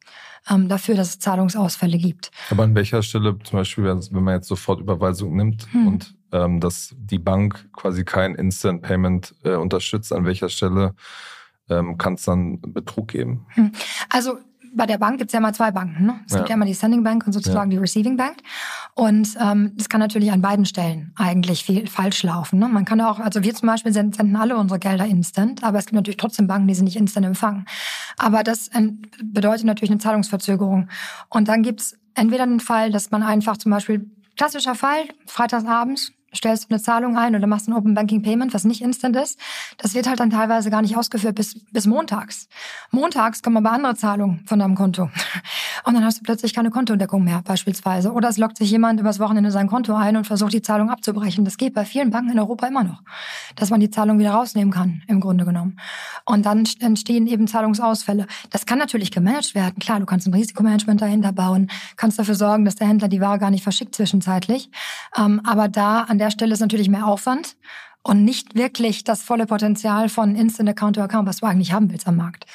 [0.49, 2.31] ähm, dafür, dass es Zahlungsausfälle gibt.
[2.51, 5.89] Aber an welcher Stelle, zum Beispiel, wenn man jetzt sofort Überweisung nimmt hm.
[5.89, 10.95] und ähm, dass die Bank quasi kein Instant Payment äh, unterstützt, an welcher Stelle
[11.69, 13.47] ähm, kann es dann Betrug geben?
[13.55, 13.73] Hm.
[14.09, 14.39] Also
[14.73, 16.07] bei der Bank gibt es ja mal zwei Banken.
[16.07, 16.21] Ne?
[16.27, 16.39] Es ja.
[16.39, 17.77] gibt ja immer die Sending Bank und sozusagen ja.
[17.77, 18.39] die Receiving Bank.
[18.95, 22.59] Und ähm, das kann natürlich an beiden Stellen eigentlich viel falsch laufen.
[22.59, 22.69] Ne?
[22.69, 25.95] Man kann auch, also wir zum Beispiel senden alle unsere Gelder instant, aber es gibt
[25.95, 27.67] natürlich trotzdem Banken, die sie nicht instant empfangen.
[28.19, 28.71] Aber das
[29.23, 30.89] bedeutet natürlich eine Zahlungsverzögerung.
[31.29, 36.13] Und dann gibt es entweder den Fall, dass man einfach zum Beispiel klassischer Fall, freitagsabends,
[36.35, 39.39] stellst du eine Zahlung ein oder machst ein Open Banking Payment, was nicht instant ist,
[39.79, 42.49] das wird halt dann teilweise gar nicht ausgeführt bis, bis montags.
[42.91, 45.11] Montags kommen aber andere Zahlungen von deinem Konto.
[45.85, 48.13] Und dann hast du plötzlich keine Kontodeckung mehr, beispielsweise.
[48.13, 51.45] Oder es lockt sich jemand übers Wochenende sein Konto ein und versucht, die Zahlung abzubrechen.
[51.45, 53.03] Das geht bei vielen Banken in Europa immer noch.
[53.57, 55.79] Dass man die Zahlung wieder rausnehmen kann, im Grunde genommen.
[56.27, 58.27] Und dann entstehen eben Zahlungsausfälle.
[58.51, 59.79] Das kann natürlich gemanagt werden.
[59.79, 63.39] Klar, du kannst ein Risikomanagement dahinter bauen, kannst dafür sorgen, dass der Händler die Ware
[63.39, 64.71] gar nicht verschickt zwischenzeitlich.
[65.17, 67.57] Ähm, aber da an der Stelle ist natürlich mehr Aufwand
[68.03, 71.91] und nicht wirklich das volle Potenzial von Instant Account to Account, was du eigentlich haben
[71.91, 72.47] willst am Markt.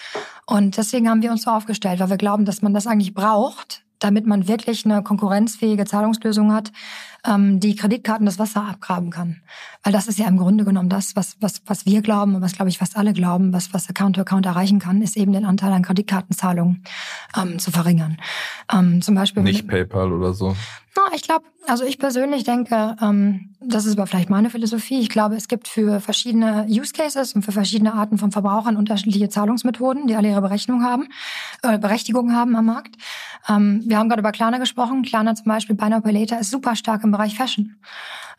[0.46, 3.84] Und deswegen haben wir uns so aufgestellt, weil wir glauben, dass man das eigentlich braucht,
[4.00, 6.72] damit man wirklich eine konkurrenzfähige Zahlungslösung hat,
[7.26, 9.42] ähm, die Kreditkarten das Wasser abgraben kann.
[9.84, 12.54] Weil das ist ja im Grunde genommen das, was, was, was wir glauben und was,
[12.54, 15.84] glaube ich, fast alle glauben, was, was Account-to-Account erreichen kann, ist eben den Anteil an
[15.84, 16.84] Kreditkartenzahlungen
[17.38, 18.18] ähm, zu verringern.
[18.72, 20.56] Ähm, zum Beispiel Nicht PayPal oder so.
[21.14, 25.00] Ich glaube, also ich persönlich denke, ähm, das ist aber vielleicht meine Philosophie.
[25.00, 29.30] Ich glaube, es gibt für verschiedene Use Cases und für verschiedene Arten von Verbrauchern unterschiedliche
[29.30, 31.10] Zahlungsmethoden, die alle ihre Berechnung haben,
[31.64, 32.96] äh, Berechtigung haben am Markt.
[33.50, 35.04] Ähm, wir haben gerade über Klarna gesprochen.
[35.04, 37.76] Klarna zum Beispiel, Buy Later, ist super stark im Bereich Fashion.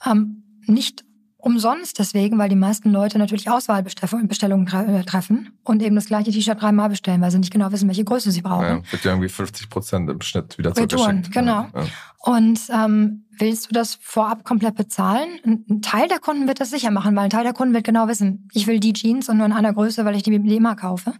[0.05, 1.05] Ähm, nicht
[1.47, 6.61] umsonst deswegen, weil die meisten Leute natürlich Auswahlbestellungen äh, treffen und eben das gleiche T-Shirt
[6.61, 8.67] dreimal bestellen, weil sie nicht genau wissen, welche Größe sie brauchen.
[8.67, 11.33] Ja, wird ja irgendwie 50 Prozent im Schnitt wieder Retouren, zurückgeschickt.
[11.33, 11.69] Genau.
[11.73, 11.85] Ja.
[12.19, 15.29] Und ähm, willst du das vorab komplett bezahlen?
[15.45, 18.09] Ein Teil der Kunden wird das sicher machen, weil ein Teil der Kunden wird genau
[18.09, 21.13] wissen, ich will die Jeans und nur in einer Größe, weil ich die immer kaufe.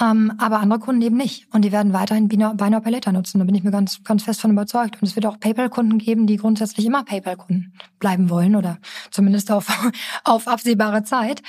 [0.00, 1.46] Ähm, aber andere Kunden eben nicht.
[1.52, 3.38] Und die werden weiterhin Buy Later nutzen.
[3.38, 5.00] Da bin ich mir ganz, ganz fest von überzeugt.
[5.00, 8.78] Und es wird auch PayPal-Kunden geben, die grundsätzlich immer PayPal-Kunden bleiben wollen oder
[9.10, 9.66] zumindest auf,
[10.24, 11.42] auf absehbare Zeit.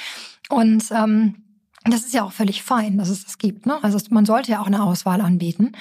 [0.49, 1.35] Und ähm,
[1.85, 3.65] das ist ja auch völlig fein, dass es das gibt.
[3.65, 3.81] Ne?
[3.81, 5.71] Also man sollte ja auch eine Auswahl anbieten.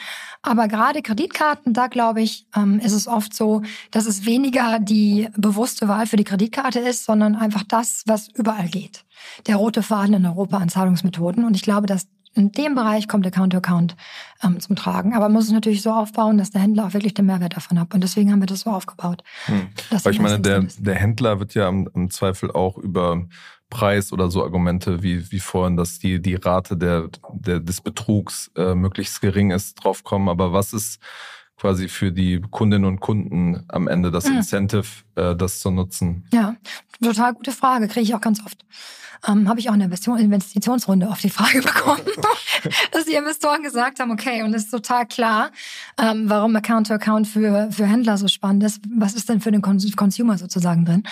[0.43, 5.29] Aber gerade Kreditkarten, da glaube ich, ähm, ist es oft so, dass es weniger die
[5.37, 9.05] bewusste Wahl für die Kreditkarte ist, sondern einfach das, was überall geht.
[9.47, 11.45] Der rote Faden in Europa an Zahlungsmethoden.
[11.45, 12.07] Und ich glaube, dass
[12.39, 13.97] in dem Bereich kommt Account-to-Account
[14.43, 15.15] ähm, zum Tragen.
[15.15, 17.79] Aber man muss es natürlich so aufbauen, dass der Händler auch wirklich den Mehrwert davon
[17.79, 17.93] hat.
[17.93, 19.23] Und deswegen haben wir das so aufgebaut.
[19.47, 19.69] Hm.
[19.91, 23.27] Weil ich meine, der, der Händler wird ja im, im Zweifel auch über
[23.71, 28.51] Preis oder so Argumente wie, wie vorhin, dass die, die Rate der, der, des Betrugs
[28.57, 30.29] äh, möglichst gering ist, draufkommen.
[30.29, 31.01] Aber was ist
[31.59, 34.37] quasi für die Kundinnen und Kunden am Ende das hm.
[34.37, 34.87] Incentive,
[35.19, 36.27] äh, das zu nutzen?
[36.33, 36.57] Ja,
[37.03, 38.65] total gute Frage, kriege ich auch ganz oft
[39.27, 42.01] ähm, habe ich auch eine Investitionsrunde auf die Frage bekommen,
[42.93, 45.51] dass die Investoren gesagt haben, okay, und es ist total klar,
[46.01, 48.81] ähm, warum Account-to-Account für, für Händler so spannend ist.
[48.95, 51.03] Was ist denn für den Consumer sozusagen drin?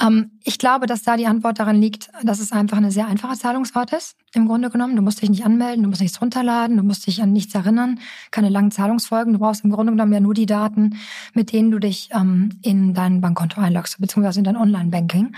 [0.00, 3.36] Ähm, ich glaube, dass da die Antwort daran liegt, dass es einfach eine sehr einfache
[3.36, 4.96] Zahlungsart ist, im Grunde genommen.
[4.96, 8.00] Du musst dich nicht anmelden, du musst nichts runterladen, du musst dich an nichts erinnern,
[8.30, 9.32] keine langen Zahlungsfolgen.
[9.32, 10.98] Du brauchst im Grunde genommen ja nur die Daten,
[11.34, 15.34] mit denen du dich ähm, in dein Bankkonto einloggst, beziehungsweise in dein Online-Banking.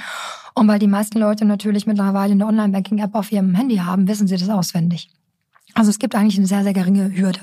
[0.55, 4.37] Und weil die meisten Leute natürlich mittlerweile eine Online-Banking-App auf ihrem Handy haben, wissen sie
[4.37, 5.11] das auswendig.
[5.75, 7.41] Also es gibt eigentlich eine sehr, sehr geringe Hürde.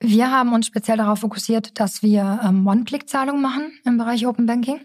[0.00, 4.80] Wir haben uns speziell darauf fokussiert, dass wir ähm, One-Click-Zahlungen machen im Bereich Open Banking.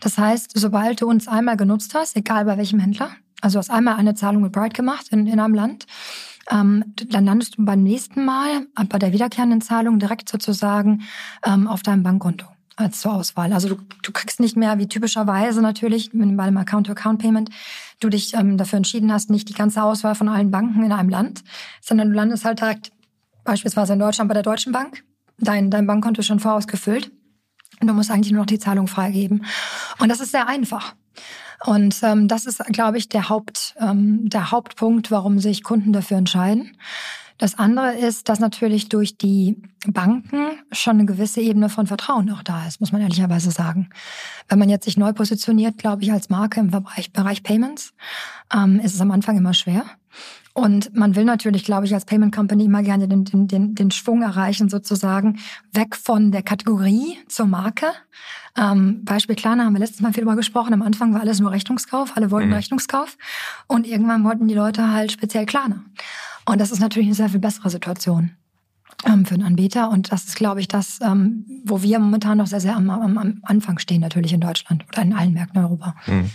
[0.00, 3.96] Das heißt, sobald du uns einmal genutzt hast, egal bei welchem Händler, also hast einmal
[3.96, 5.86] eine Zahlung mit Bright gemacht in, in einem Land,
[6.50, 11.02] ähm, dann landest du beim nächsten Mal bei der wiederkehrenden Zahlung direkt sozusagen
[11.44, 13.52] ähm, auf deinem Bankkonto als zur Auswahl.
[13.52, 17.50] Also du, du kriegst nicht mehr wie typischerweise natürlich bei einem Account-to-Account-Payment
[18.00, 21.08] du dich ähm, dafür entschieden hast, nicht die ganze Auswahl von allen Banken in einem
[21.08, 21.42] Land,
[21.80, 22.92] sondern du landest halt direkt
[23.44, 25.04] beispielsweise in Deutschland bei der Deutschen Bank.
[25.38, 27.10] Dein, dein Bankkonto ist schon vorausgefüllt.
[27.80, 29.44] Und du musst eigentlich nur noch die Zahlung freigeben.
[29.98, 30.94] Und das ist sehr einfach.
[31.64, 36.18] Und ähm, das ist, glaube ich, der, Haupt, ähm, der Hauptpunkt, warum sich Kunden dafür
[36.18, 36.76] entscheiden.
[37.38, 42.42] Das andere ist, dass natürlich durch die Banken schon eine gewisse Ebene von Vertrauen auch
[42.42, 43.90] da ist, muss man ehrlicherweise sagen.
[44.48, 47.92] Wenn man jetzt sich neu positioniert, glaube ich, als Marke im Bereich, Bereich Payments,
[48.54, 49.84] ähm, ist es am Anfang immer schwer.
[50.56, 53.90] Und man will natürlich, glaube ich, als Payment Company immer gerne den, den, den, den
[53.90, 55.40] Schwung erreichen, sozusagen
[55.72, 57.86] weg von der Kategorie zur Marke.
[58.56, 60.72] Ähm, Beispiel Klarna haben wir letztes Mal viel darüber gesprochen.
[60.72, 62.54] Am Anfang war alles nur Rechnungskauf, alle wollten mhm.
[62.54, 63.16] Rechnungskauf.
[63.66, 65.82] Und irgendwann wollten die Leute halt speziell Klarna.
[66.46, 68.32] Und das ist natürlich eine sehr viel bessere Situation
[69.06, 69.90] ähm, für einen Anbieter.
[69.90, 73.18] Und das ist, glaube ich, das, ähm, wo wir momentan noch sehr, sehr am, am,
[73.18, 75.94] am, Anfang stehen, natürlich in Deutschland oder in allen Märkten in Europa.
[76.06, 76.30] Mhm.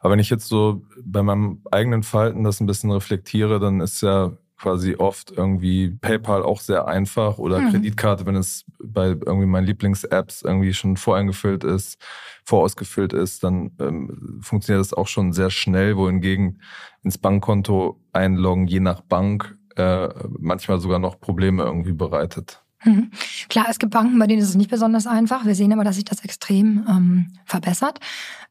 [0.00, 4.02] Aber wenn ich jetzt so bei meinem eigenen Verhalten das ein bisschen reflektiere, dann ist
[4.02, 7.72] ja quasi oft irgendwie PayPal auch sehr einfach oder mhm.
[7.72, 11.98] Kreditkarte, wenn es bei irgendwie meinen Lieblings-Apps irgendwie schon voreingefüllt ist,
[12.44, 16.62] vorausgefüllt ist, dann ähm, funktioniert das auch schon sehr schnell, wohingegen
[17.02, 22.62] ins Bankkonto einloggen, je nach Bank, äh, manchmal sogar noch Probleme irgendwie bereitet.
[22.84, 23.10] Mhm.
[23.48, 25.44] Klar, es gibt Banken, bei denen ist es nicht besonders einfach.
[25.44, 27.98] Wir sehen aber, dass sich das extrem ähm, verbessert.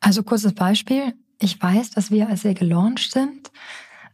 [0.02, 1.14] Also kurzes Beispiel.
[1.40, 3.52] Ich weiß, dass wir, als wir gelauncht sind,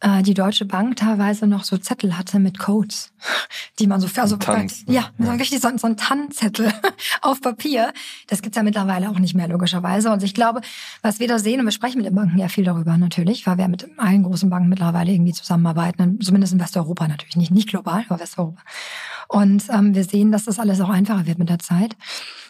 [0.01, 3.13] äh, die Deutsche Bank teilweise noch so Zettel hatte mit Codes,
[3.79, 5.25] die man so also Tanz, ja, ja.
[5.25, 6.73] So richtig so, so ein Tannenzettel
[7.21, 7.93] auf Papier.
[8.27, 10.11] Das gibt's ja mittlerweile auch nicht mehr logischerweise.
[10.11, 10.61] Und ich glaube,
[11.01, 13.57] was wir da sehen, und wir sprechen mit den Banken ja viel darüber natürlich, weil
[13.57, 18.03] wir mit allen großen Banken mittlerweile irgendwie zusammenarbeiten, zumindest in Westeuropa natürlich, nicht nicht global,
[18.09, 18.61] aber Westeuropa.
[19.27, 21.95] Und ähm, wir sehen, dass das alles auch einfacher wird mit der Zeit.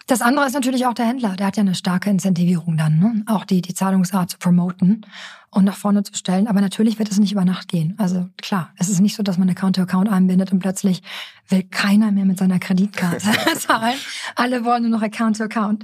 [0.08, 1.36] Das andere ist natürlich auch der Händler.
[1.36, 3.24] Der hat ja eine starke Incentivierung dann, ne?
[3.28, 5.06] auch die, die Zahlungsart zu promoten
[5.52, 6.48] und nach vorne zu stellen.
[6.48, 7.94] Aber natürlich wird es nicht über Nacht gehen.
[7.98, 11.04] Also klar, es ist nicht so, dass man Account-to-Account einbindet und plötzlich
[11.50, 13.20] will keiner mehr mit seiner Kreditkarte
[13.58, 13.98] zahlen.
[14.36, 15.84] Alle wollen nur noch Account-to-Account.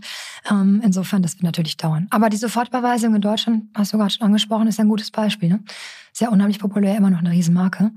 [0.49, 2.08] Ähm, insofern, das wird natürlich dauern.
[2.12, 5.49] Aber die Sofortbeweisung in Deutschland, hast du gerade schon angesprochen, ist ein gutes Beispiel.
[5.49, 5.60] Ne?
[6.17, 7.91] Sehr unheimlich populär, immer noch eine Riesenmarke.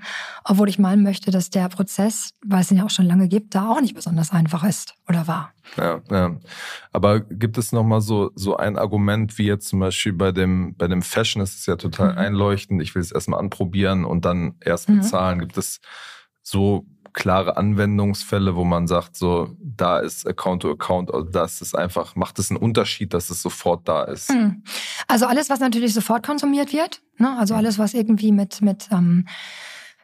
[0.45, 3.55] Obwohl ich meinen möchte, dass der Prozess, weil es ihn ja auch schon lange gibt,
[3.55, 5.55] da auch nicht besonders einfach ist oder war.
[5.79, 6.37] Ja, ja.
[6.93, 10.87] Aber gibt es nochmal so, so ein Argument, wie jetzt zum Beispiel bei dem, bei
[10.87, 12.19] dem Fashion, ist ja total mhm.
[12.19, 14.99] einleuchtend, ich will es erstmal anprobieren und dann erst mhm.
[14.99, 15.39] bezahlen.
[15.39, 15.41] Mhm.
[15.41, 15.81] Gibt es
[16.43, 21.75] so klare Anwendungsfälle, wo man sagt, so, da ist Account to Account, also das ist
[21.75, 24.31] einfach, macht es einen Unterschied, dass es sofort da ist?
[24.31, 24.63] Hm.
[25.09, 27.37] Also alles, was natürlich sofort konsumiert wird, ne?
[27.39, 29.27] also alles, was irgendwie mit, mit ähm,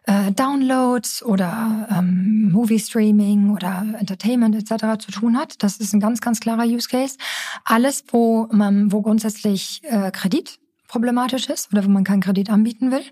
[0.05, 5.05] äh, Downloads oder ähm, Movie Streaming oder Entertainment etc.
[5.05, 7.19] zu tun hat, das ist ein ganz, ganz klarer Use Case.
[7.65, 12.91] Alles, wo, man, wo grundsätzlich äh, Kredit problematisch ist oder wo man keinen Kredit anbieten
[12.91, 13.05] will.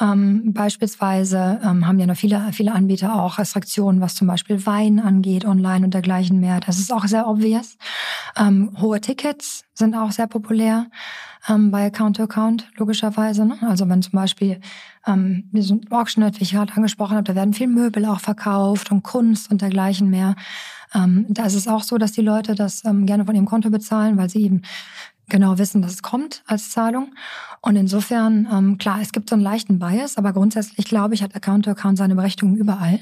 [0.00, 5.00] Ähm, beispielsweise ähm, haben ja noch viele, viele Anbieter auch Restriktionen, was zum Beispiel Wein
[5.00, 6.60] angeht, online und dergleichen mehr.
[6.60, 7.76] Das ist auch sehr obvious.
[8.36, 10.86] Ähm, hohe Tickets sind auch sehr populär
[11.48, 13.44] ähm, bei Account-to-Account, logischerweise.
[13.44, 13.58] Ne?
[13.62, 14.60] Also wenn zum Beispiel
[15.06, 18.90] ähm, so ein Auctionet, wie ich gerade angesprochen habe, da werden viel Möbel auch verkauft
[18.90, 20.34] und Kunst und dergleichen mehr.
[20.94, 23.70] Ähm, da ist es auch so, dass die Leute das ähm, gerne von ihrem Konto
[23.70, 24.62] bezahlen, weil sie eben
[25.28, 27.14] genau wissen, dass es kommt als Zahlung.
[27.60, 31.34] Und insofern, ähm, klar, es gibt so einen leichten Bias, aber grundsätzlich glaube ich, hat
[31.34, 33.00] Account-to-Account seine Berechtigung überall.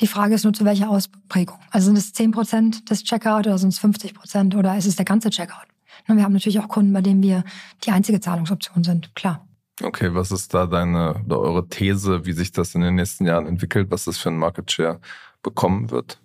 [0.00, 1.58] Die Frage ist nur, zu welcher Ausprägung.
[1.70, 4.96] Also sind es 10 Prozent des Checkout oder sind es 50 Prozent oder ist es
[4.96, 5.66] der ganze Checkout?
[6.08, 7.44] Und wir haben natürlich auch Kunden, bei denen wir
[7.84, 9.46] die einzige Zahlungsoption sind, klar.
[9.82, 13.46] Okay, was ist da deine oder eure These, wie sich das in den nächsten Jahren
[13.46, 15.00] entwickelt, was das für ein Market Share
[15.42, 16.20] bekommen wird?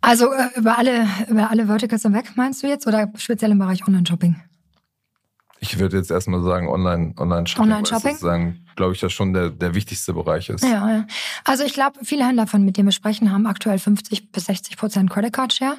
[0.00, 3.86] Also äh, über alle, über alle Verticals hinweg meinst du jetzt oder speziell im Bereich
[3.86, 4.36] Online-Shopping?
[5.60, 7.64] Ich würde jetzt erstmal sagen Online, Online-Shopping.
[7.64, 8.16] Online-Shopping?
[8.16, 10.62] Sagen, glaube ich, ja schon der, der wichtigste Bereich ist.
[10.62, 11.06] Ja, ja.
[11.44, 14.76] Also ich glaube, viele Händler, von mit denen wir sprechen, haben aktuell 50 bis 60
[14.76, 15.78] Prozent Credit Card Share.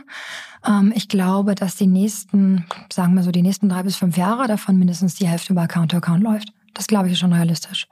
[0.65, 4.47] Ähm, ich glaube, dass die nächsten, sagen wir so, die nächsten drei bis fünf Jahre
[4.47, 6.53] davon mindestens die Hälfte über Account-to-Account -Account läuft.
[6.73, 7.87] Das glaube ich ist schon realistisch.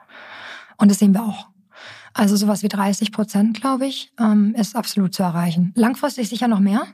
[0.77, 1.47] Und das sehen wir auch.
[2.15, 5.73] Also sowas wie 30 Prozent, glaube ich, ähm, ist absolut zu erreichen.
[5.75, 6.87] Langfristig sicher noch mehr.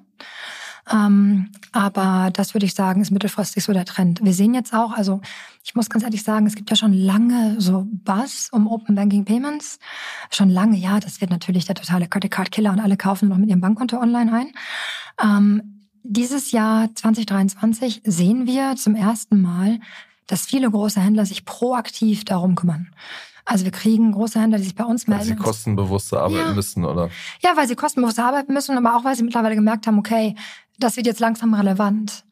[0.91, 4.19] Ähm, aber das würde ich sagen, ist mittelfristig so der Trend.
[4.23, 5.21] Wir sehen jetzt auch, also
[5.63, 9.23] ich muss ganz ehrlich sagen, es gibt ja schon lange so Buzz um Open Banking
[9.23, 9.77] Payments.
[10.31, 13.37] Schon lange, ja, das wird natürlich der totale Credit Card Killer und alle kaufen noch
[13.37, 14.51] mit ihrem Bankkonto online ein.
[15.23, 19.79] Ähm, dieses Jahr 2023 sehen wir zum ersten Mal,
[20.25, 22.89] dass viele große Händler sich proaktiv darum kümmern.
[23.45, 25.29] Also wir kriegen große Händler, die sich bei uns melden.
[25.29, 26.53] Weil sie kostenbewusster arbeiten ja.
[26.53, 27.09] müssen, oder?
[27.41, 30.35] Ja, weil sie kostenbewusster arbeiten müssen, aber auch weil sie mittlerweile gemerkt haben, okay,
[30.81, 32.23] das wird jetzt langsam relevant.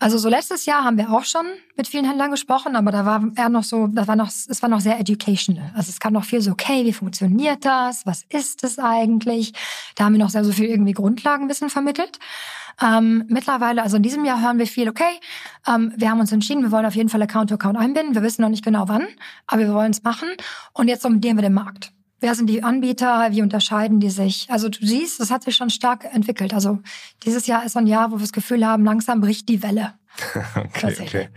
[0.00, 3.22] Also so letztes Jahr haben wir auch schon mit vielen Händlern gesprochen, aber da war
[3.36, 5.70] eher noch so, das war noch, es war noch sehr educational.
[5.74, 8.06] Also es kam noch viel so, okay, wie funktioniert das?
[8.06, 9.52] Was ist es eigentlich?
[9.94, 12.18] Da haben wir noch sehr so viel irgendwie Grundlagenwissen vermittelt.
[12.80, 15.20] Ähm, mittlerweile, also in diesem Jahr hören wir viel, okay,
[15.66, 18.14] ähm, wir haben uns entschieden, wir wollen auf jeden Fall Account-to-Account -Account einbinden.
[18.14, 19.06] Wir wissen noch nicht genau wann,
[19.46, 20.28] aber wir wollen es machen.
[20.72, 21.92] Und jetzt sondieren wir den Markt.
[22.20, 23.28] Wer sind die Anbieter?
[23.30, 24.48] Wie unterscheiden die sich?
[24.50, 26.52] Also du siehst, das hat sich schon stark entwickelt.
[26.52, 26.80] Also
[27.24, 29.94] dieses Jahr ist so ein Jahr, wo wir das Gefühl haben, langsam bricht die Welle.
[30.56, 31.28] okay, okay.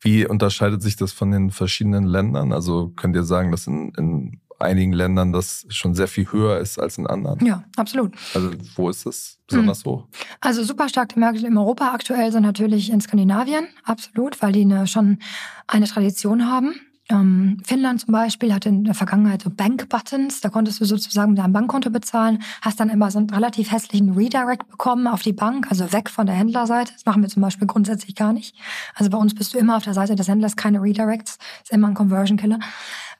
[0.00, 2.52] Wie unterscheidet sich das von den verschiedenen Ländern?
[2.52, 6.78] Also könnt ihr sagen, dass in, in einigen Ländern das schon sehr viel höher ist
[6.78, 7.44] als in anderen?
[7.44, 8.14] Ja, absolut.
[8.34, 9.92] Also wo ist das besonders hm.
[9.92, 10.06] hoch?
[10.40, 14.86] Also super stark Märkte in Europa aktuell sind natürlich in Skandinavien, absolut, weil die eine,
[14.86, 15.18] schon
[15.66, 16.74] eine Tradition haben.
[17.12, 21.52] Ähm, Finnland zum Beispiel hatte in der Vergangenheit so Bank-Buttons, da konntest du sozusagen deinem
[21.52, 25.92] Bankkonto bezahlen, hast dann immer so einen relativ hässlichen Redirect bekommen auf die Bank, also
[25.92, 26.92] weg von der Händlerseite.
[26.92, 28.56] Das machen wir zum Beispiel grundsätzlich gar nicht.
[28.94, 31.88] Also bei uns bist du immer auf der Seite des Händlers, keine Redirects, ist immer
[31.88, 32.60] ein Conversion-Killer.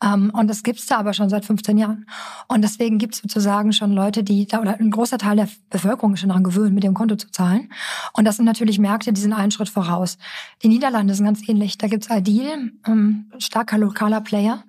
[0.03, 2.07] Ähm, und das gibt's da aber schon seit 15 Jahren.
[2.49, 6.29] Und deswegen gibt's sozusagen schon Leute, die, oder ein großer Teil der Bevölkerung ist schon
[6.31, 7.71] daran gewöhnt, mit dem Konto zu zahlen.
[8.13, 10.19] Und das sind natürlich Märkte, die sind einen Schritt voraus.
[10.63, 11.79] Die Niederlande sind ganz ähnlich.
[11.79, 14.65] Da gibt's Ideal, ähm, starker lokaler Player.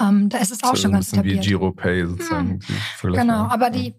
[0.00, 1.44] Ähm, da ist es auch so schon ganz etabliert.
[1.44, 2.60] Wie GiroPay sozusagen.
[3.02, 3.12] Hm.
[3.12, 3.94] Genau, aber die,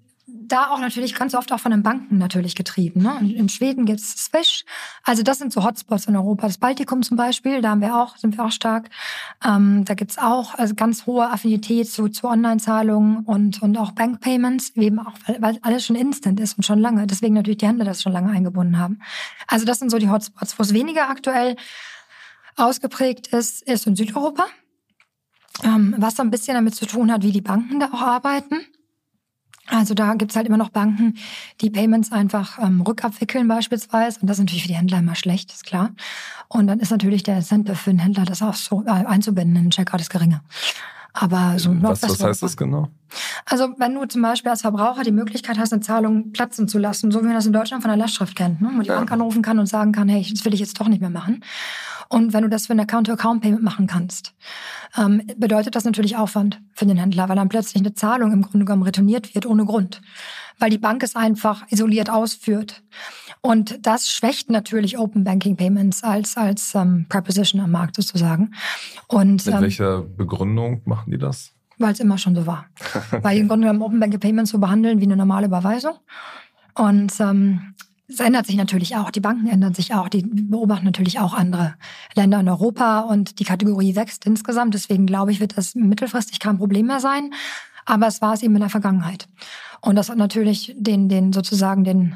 [0.48, 3.02] da auch natürlich ganz oft auch von den Banken natürlich getrieben.
[3.02, 3.34] Ne?
[3.36, 4.66] In Schweden gibt's Swish.
[5.04, 6.48] Also das sind so Hotspots in Europa.
[6.48, 8.90] Das Baltikum zum Beispiel, da haben wir auch, sind wir auch stark.
[9.44, 14.72] Ähm, da gibt's auch also ganz hohe Affinität zu, zu Online-Zahlungen und, und auch Bank-Payments,
[14.76, 17.08] eben auch, weil, weil alles schon instant ist und schon lange.
[17.08, 19.00] Deswegen natürlich die Händler das schon lange eingebunden haben.
[19.48, 20.58] Also das sind so die Hotspots.
[20.58, 21.56] Wo es weniger aktuell
[22.56, 24.46] ausgeprägt ist, ist in Südeuropa.
[25.64, 28.66] Ähm, was so ein bisschen damit zu tun hat, wie die Banken da auch arbeiten.
[29.70, 31.16] Also da gibt's halt immer noch Banken,
[31.62, 34.20] die Payments einfach ähm, rückabwickeln beispielsweise.
[34.22, 35.92] Und das ist natürlich für die Händler immer schlecht, ist klar.
[36.48, 39.64] Und dann ist natürlich der Incentive für den Händler, das auch so äh, einzubinden in
[39.66, 40.42] den Checkout ist geringer.
[41.20, 42.90] Aber so noch was, was heißt das genau?
[43.46, 47.12] Also wenn du zum Beispiel als Verbraucher die Möglichkeit hast, eine Zahlung platzen zu lassen,
[47.12, 48.72] so wie man das in Deutschland von der Lastschrift kennt, ne?
[48.76, 48.96] wo die ja.
[48.96, 51.44] Bank anrufen kann und sagen kann, hey, das will ich jetzt doch nicht mehr machen.
[52.10, 54.34] Und wenn du das für ein Account-to-Account-Payment machen kannst,
[54.98, 58.66] ähm, bedeutet das natürlich Aufwand für den Händler, weil dann plötzlich eine Zahlung im Grunde
[58.66, 60.02] genommen retourniert wird ohne Grund,
[60.60, 62.84] weil die Bank es einfach isoliert ausführt.
[63.42, 68.54] Und das schwächt natürlich Open Banking Payments als als ähm, Preposition am Markt sozusagen.
[69.08, 71.54] Und mit ähm, welcher Begründung machen die das?
[71.78, 72.66] Weil es immer schon so war.
[73.22, 75.94] weil im Grunde genommen Open Banking Payments so behandeln wie eine normale Überweisung.
[76.74, 77.74] Und ähm,
[78.08, 81.76] es ändert sich natürlich auch, die Banken ändern sich auch, die beobachten natürlich auch andere
[82.16, 84.74] Länder in Europa und die Kategorie wächst insgesamt.
[84.74, 87.34] Deswegen glaube ich, wird das mittelfristig kein Problem mehr sein.
[87.86, 89.28] Aber es war es eben in der Vergangenheit.
[89.82, 92.16] Und das hat natürlich den, den sozusagen den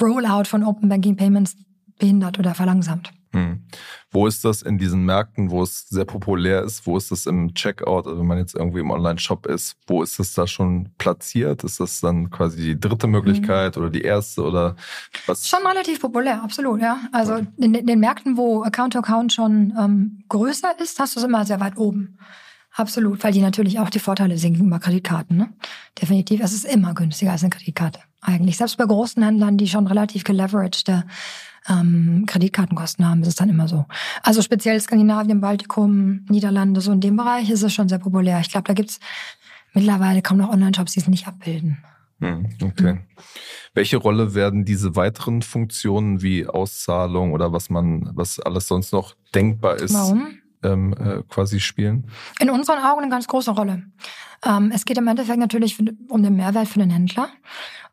[0.00, 1.56] Rollout von Open Banking Payments
[1.98, 3.10] behindert oder verlangsamt.
[3.32, 3.62] Hm.
[4.10, 6.86] Wo ist das in diesen Märkten, wo es sehr populär ist?
[6.86, 9.76] Wo ist das im Checkout, also wenn man jetzt irgendwie im Online-Shop ist?
[9.86, 11.62] Wo ist das da schon platziert?
[11.62, 13.82] Ist das dann quasi die dritte Möglichkeit mhm.
[13.82, 14.76] oder die erste oder
[15.26, 15.46] was?
[15.46, 17.00] Schon relativ populär, absolut, ja.
[17.12, 17.46] Also okay.
[17.58, 21.60] in, in, den Märkten, wo Account-to-Account schon ähm, größer ist, hast du es immer sehr
[21.60, 22.18] weit oben.
[22.72, 25.36] Absolut, weil die natürlich auch die Vorteile sehen gegenüber Kreditkarten.
[25.36, 25.52] Ne?
[26.00, 28.00] Definitiv, es ist immer günstiger als eine Kreditkarte.
[28.20, 28.56] Eigentlich.
[28.56, 31.04] Selbst bei großen Händlern, die schon relativ geleveragte
[31.68, 33.86] ähm, Kreditkartenkosten haben, ist es dann immer so.
[34.22, 38.40] Also speziell Skandinavien, Baltikum, Niederlande, so in dem Bereich ist es schon sehr populär.
[38.40, 38.98] Ich glaube, da gibt's
[39.72, 41.78] mittlerweile kaum noch Online-Shops, die es nicht abbilden.
[42.20, 42.94] Hm, okay.
[42.94, 43.00] Mhm.
[43.74, 49.14] Welche Rolle werden diese weiteren Funktionen wie Auszahlung oder was man, was alles sonst noch
[49.34, 49.94] denkbar ist,
[50.62, 52.10] ähm, äh, quasi spielen?
[52.40, 53.84] In unseren Augen eine ganz große Rolle.
[54.44, 57.28] Ähm, es geht im Endeffekt natürlich um den Mehrwert für den Händler.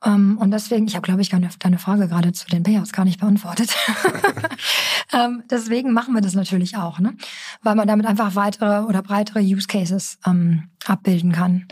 [0.04, 3.20] Ähm, und deswegen, ich habe, glaube ich, deine Frage gerade zu den Payouts gar nicht
[3.20, 3.76] beantwortet.
[5.14, 7.16] ähm, deswegen machen wir das natürlich auch, ne?
[7.64, 11.68] weil man damit einfach weitere oder breitere Use Cases ähm, abbilden kann.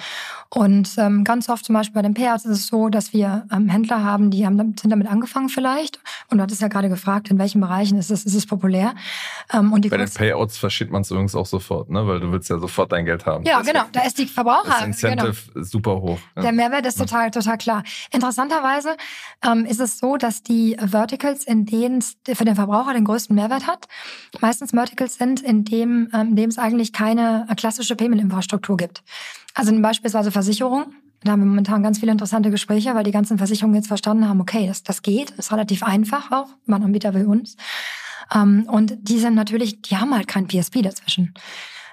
[0.49, 3.69] Und ähm, ganz oft zum Beispiel bei den Payouts ist es so, dass wir ähm,
[3.69, 5.99] Händler haben, die haben, sind damit angefangen vielleicht
[6.29, 8.93] und du hattest ja gerade gefragt, in welchen Bereichen ist es, ist es populär.
[9.51, 12.05] Ähm, und die Bei den Payouts versteht man es übrigens auch sofort, ne?
[12.07, 13.43] weil du willst ja sofort dein Geld haben.
[13.45, 13.81] Ja, genau.
[13.91, 14.69] Da ist die Verbraucher.
[14.69, 15.65] Das Incentive genau.
[15.65, 16.19] super hoch.
[16.35, 16.43] Ja.
[16.43, 17.83] Der Mehrwert ist total, total klar.
[18.11, 18.95] Interessanterweise
[19.43, 23.35] ähm, ist es so, dass die Verticals, in denen es für den Verbraucher den größten
[23.35, 23.87] Mehrwert hat,
[24.39, 29.02] meistens Verticals sind, in dem, ähm, in dem es eigentlich keine klassische Payment-Infrastruktur gibt.
[29.53, 33.75] Also beispielsweise Versicherung da haben wir momentan ganz viele interessante Gespräche, weil die ganzen Versicherungen
[33.75, 37.55] jetzt verstanden haben, okay, das, das geht, ist relativ einfach auch, man Anbieter will uns.
[38.33, 41.33] Ähm, und die sind natürlich, die haben halt kein PSP dazwischen.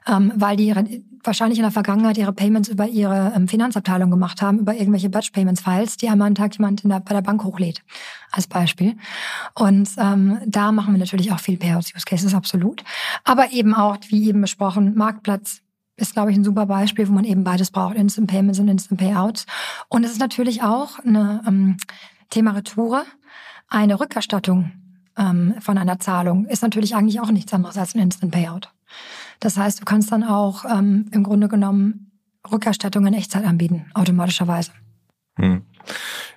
[0.07, 0.85] Ähm, weil die ihre,
[1.23, 5.31] wahrscheinlich in der Vergangenheit ihre Payments über ihre ähm, Finanzabteilung gemacht haben, über irgendwelche Batch
[5.31, 7.83] Payments Files, die einmal einen Tag jemand der, bei der Bank hochlädt,
[8.33, 8.97] als Beispiel.
[9.55, 12.83] Und ähm, da machen wir natürlich auch viel Payouts Use Cases, absolut.
[13.25, 15.61] Aber eben auch, wie eben besprochen, Marktplatz,
[16.01, 19.01] ist, glaube ich, ein super Beispiel, wo man eben beides braucht, Instant Payments und Instant
[19.01, 19.47] Payouts.
[19.89, 21.77] Und es ist natürlich auch eine ähm,
[22.31, 23.05] Thema Retoure,
[23.69, 24.73] eine Rückerstattung
[25.17, 28.73] ähm, von einer Zahlung ist natürlich eigentlich auch nichts anderes als ein Instant Payout.
[29.39, 32.13] Das heißt, du kannst dann auch ähm, im Grunde genommen
[32.51, 34.73] Rückerstattung in Echtzeit anbieten, automatischerweise.
[35.37, 35.63] Hm.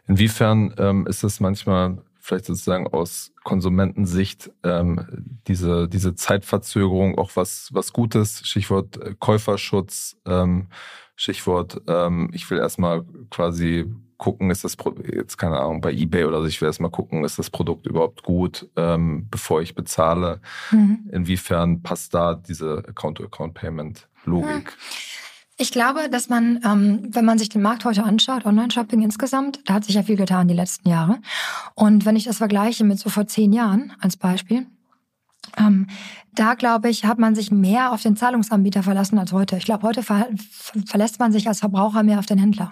[0.07, 5.05] Inwiefern ähm, ist es manchmal vielleicht sozusagen aus Konsumentensicht ähm,
[5.45, 10.67] diese, diese Zeitverzögerung auch was, was Gutes, Stichwort äh, Käuferschutz, ähm,
[11.17, 16.23] Stichwort, ähm, ich will erstmal quasi gucken, ist das Pro jetzt keine Ahnung, bei Ebay
[16.23, 20.39] oder so, ich will erstmal gucken, ist das Produkt überhaupt gut, ähm, bevor ich bezahle.
[20.71, 21.09] Mhm.
[21.11, 24.65] Inwiefern passt da diese Account-to-Account-Payment-Logik?
[24.65, 25.22] Mhm.
[25.57, 29.75] Ich glaube, dass man, ähm, wenn man sich den Markt heute anschaut, Online-Shopping insgesamt, da
[29.75, 31.19] hat sich ja viel getan die letzten Jahre.
[31.75, 34.65] Und wenn ich das vergleiche mit so vor zehn Jahren als Beispiel,
[35.57, 35.87] ähm,
[36.33, 39.57] da glaube ich, hat man sich mehr auf den Zahlungsanbieter verlassen als heute.
[39.57, 40.27] Ich glaube, heute ver
[40.87, 42.71] verlässt man sich als Verbraucher mehr auf den Händler.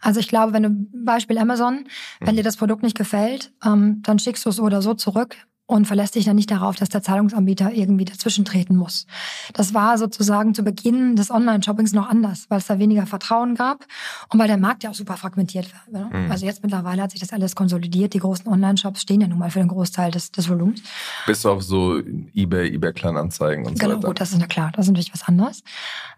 [0.00, 0.70] Also ich glaube, wenn du
[1.04, 1.86] Beispiel Amazon,
[2.20, 2.36] wenn mhm.
[2.36, 5.36] dir das Produkt nicht gefällt, ähm, dann schickst du es oder so zurück
[5.70, 9.06] und verlässt sich dann nicht darauf, dass der Zahlungsanbieter irgendwie dazwischen treten muss.
[9.52, 13.86] Das war sozusagen zu Beginn des Online-Shoppings noch anders, weil es da weniger Vertrauen gab
[14.30, 16.00] und weil der Markt ja auch super fragmentiert war.
[16.00, 16.10] Ne?
[16.12, 16.30] Mhm.
[16.30, 18.14] Also jetzt mittlerweile hat sich das alles konsolidiert.
[18.14, 20.82] Die großen Online-Shops stehen ja nun mal für den Großteil des, des Volumens.
[21.26, 21.98] Bis auf so
[22.34, 24.00] eBay, eBay Kleinanzeigen und genau, so weiter.
[24.00, 25.62] Genau, gut, das ist ja klar, das ist natürlich was anderes.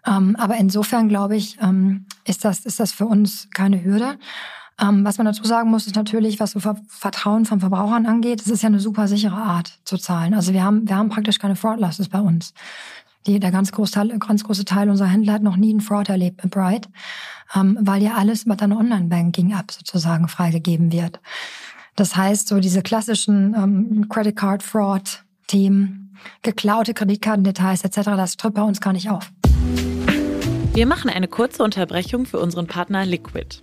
[0.06, 4.16] Ähm, aber insofern glaube ich, ähm, ist das, ist das für uns keine Hürde.
[4.80, 8.48] Ähm, was man dazu sagen muss, ist natürlich, was so Vertrauen von Verbrauchern angeht, es
[8.48, 10.34] ist ja eine super sichere Art zu zahlen.
[10.34, 12.54] Also wir haben, wir haben praktisch keine Fraud-Losses bei uns.
[13.26, 16.08] Die, der ganz, große Teil, ganz große Teil unserer Händler hat noch nie einen Fraud
[16.08, 16.88] erlebt mit Bright,
[17.54, 21.20] ähm, weil ja alles mit einer Online-Banking-App sozusagen freigegeben wird.
[21.94, 28.54] Das heißt, so diese klassischen ähm, Credit Card Fraud Themen, geklaute Kreditkartendetails etc., das tritt
[28.54, 29.30] bei uns gar nicht auf.
[30.72, 33.62] Wir machen eine kurze Unterbrechung für unseren Partner Liquid.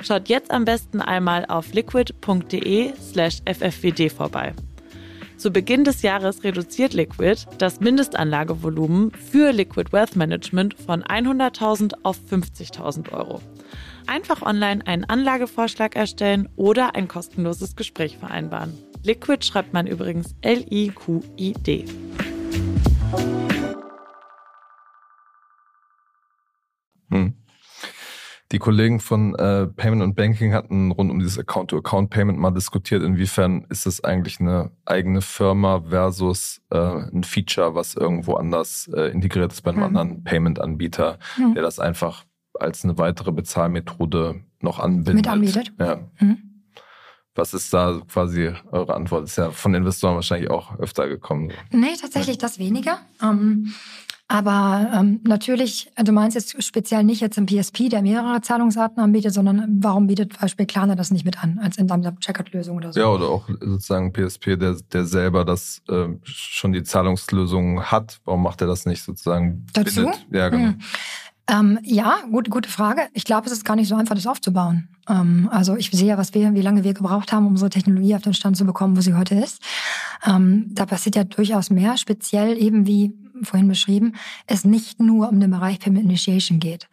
[0.00, 4.54] Schaut jetzt am besten einmal auf liquid.de slash ffwd vorbei.
[5.36, 12.18] Zu Beginn des Jahres reduziert Liquid das Mindestanlagevolumen für Liquid Wealth Management von 100.000 auf
[12.28, 13.40] 50.000 Euro.
[14.08, 18.76] Einfach online einen Anlagevorschlag erstellen oder ein kostenloses Gespräch vereinbaren.
[19.04, 21.84] Liquid schreibt man übrigens L-I-Q-I-D.
[27.10, 27.37] Hm.
[28.50, 33.66] Die Kollegen von äh, Payment und Banking hatten rund um dieses Account-to-Account-Payment mal diskutiert, inwiefern
[33.68, 39.52] ist es eigentlich eine eigene Firma versus äh, ein Feature, was irgendwo anders äh, integriert
[39.52, 39.96] ist bei einem mhm.
[39.96, 41.54] anderen Payment-Anbieter, mhm.
[41.54, 45.14] der das einfach als eine weitere Bezahlmethode noch anbindet.
[45.14, 45.72] Mit anbietet.
[45.78, 45.98] Ja.
[46.18, 46.38] Mhm.
[47.34, 49.24] Was ist da quasi eure Antwort?
[49.24, 51.52] Ist ja von Investoren wahrscheinlich auch öfter gekommen.
[51.70, 52.98] Nee, tatsächlich das weniger.
[53.22, 53.74] Ähm,
[54.30, 59.32] Aber ähm, natürlich, du meinst jetzt speziell nicht jetzt im PSP, der mehrere Zahlungsarten anbietet,
[59.32, 62.92] sondern warum bietet zum Beispiel Klarna das nicht mit an, als in seiner Checkout-Lösung oder
[62.92, 63.00] so?
[63.00, 68.20] Ja, oder auch sozusagen PSP, der, der selber das äh, schon die Zahlungslösung hat.
[68.26, 69.64] Warum macht er das nicht sozusagen?
[69.72, 70.02] Dazu?
[70.02, 70.26] Bindet?
[70.30, 70.68] Ja, genau.
[70.68, 70.78] Hm.
[71.50, 73.08] Ähm, ja, gut, gute Frage.
[73.14, 74.90] Ich glaube, es ist gar nicht so einfach, das aufzubauen.
[75.08, 78.14] Ähm, also ich sehe ja, was wir, wie lange wir gebraucht haben, um unsere Technologie
[78.14, 79.62] auf den Stand zu bekommen, wo sie heute ist.
[80.26, 83.14] Ähm, da passiert ja durchaus mehr, speziell eben wie
[83.44, 84.14] vorhin beschrieben,
[84.46, 86.88] es nicht nur um den Bereich Payment Initiation geht.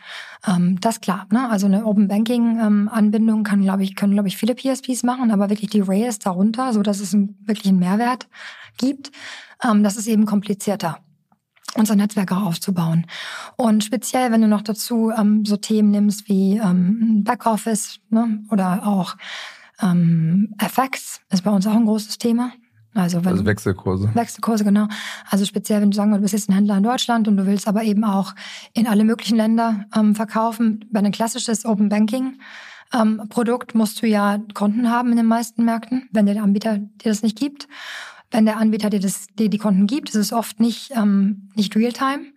[0.47, 1.49] Ähm, das klar, ne?
[1.49, 5.31] Also eine Open Banking ähm, Anbindung kann, glaube ich, können, glaube ich, viele PSPs machen,
[5.31, 8.27] aber wirklich die Rails darunter, so dass es einen, wirklich Mehrwert
[8.77, 9.11] gibt,
[9.63, 10.99] ähm, das ist eben komplizierter
[11.77, 13.05] unser Netzwerk auch aufzubauen.
[13.57, 18.87] Und speziell, wenn du noch dazu ähm, so Themen nimmst wie ähm, Backoffice ne, oder
[18.87, 19.17] auch
[19.81, 22.51] ähm, FX, ist bei uns auch ein großes Thema.
[22.95, 24.09] Also, wenn also Wechselkurse.
[24.13, 24.87] Wechselkurse, genau.
[25.29, 27.67] Also speziell, wenn du sagen, du bist jetzt ein Händler in Deutschland und du willst
[27.67, 28.33] aber eben auch
[28.73, 30.85] in alle möglichen Länder ähm, verkaufen.
[30.91, 32.39] Bei einem klassisches Open Banking
[32.93, 37.09] ähm, Produkt musst du ja Konten haben in den meisten Märkten, wenn der Anbieter dir
[37.09, 37.67] das nicht gibt.
[38.31, 41.75] Wenn der Anbieter dir, das, dir die Konten gibt, ist es oft nicht, ähm, nicht
[41.75, 42.33] real-time.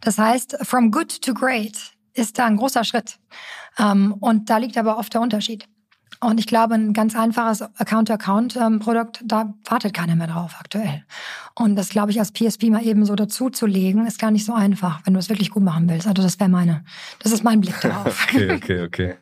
[0.00, 3.18] Das heißt, from good to great ist da ein großer Schritt.
[3.78, 5.66] Ähm, und da liegt aber oft der Unterschied.
[6.20, 11.04] Und ich glaube, ein ganz einfaches Account-to-Account-Produkt, da wartet keiner mehr drauf aktuell.
[11.54, 15.00] Und das, glaube ich, als PSP mal eben so dazuzulegen, ist gar nicht so einfach,
[15.04, 16.06] wenn du es wirklich gut machen willst.
[16.06, 16.84] Also das wäre meine,
[17.18, 18.26] das ist mein Blick darauf.
[18.28, 19.14] okay, okay, okay.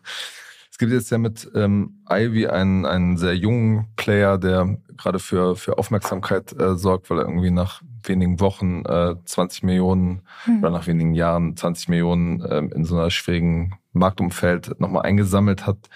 [0.70, 5.56] Es gibt jetzt ja mit ähm, Ivy einen, einen sehr jungen Player, der gerade für,
[5.56, 10.60] für Aufmerksamkeit äh, sorgt, weil er irgendwie nach wenigen Wochen äh, 20 Millionen hm.
[10.60, 15.88] oder nach wenigen Jahren 20 Millionen äh, in so einer schwierigen Marktumfeld nochmal eingesammelt hat.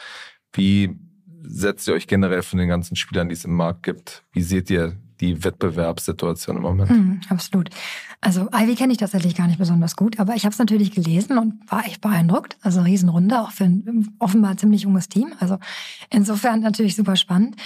[0.55, 0.97] Wie
[1.43, 4.23] setzt ihr euch generell von den ganzen Spielern, die es im Markt gibt?
[4.33, 6.91] Wie seht ihr die Wettbewerbssituation im Moment?
[6.91, 7.71] Mm, absolut.
[8.21, 11.39] Also Ivy kenne ich tatsächlich gar nicht besonders gut, aber ich habe es natürlich gelesen
[11.39, 12.57] und war echt beeindruckt.
[12.63, 15.33] Also Riesenrunde, auch für ein offenbar ziemlich junges Team.
[15.41, 15.59] Also
[16.11, 17.57] insofern natürlich super spannend.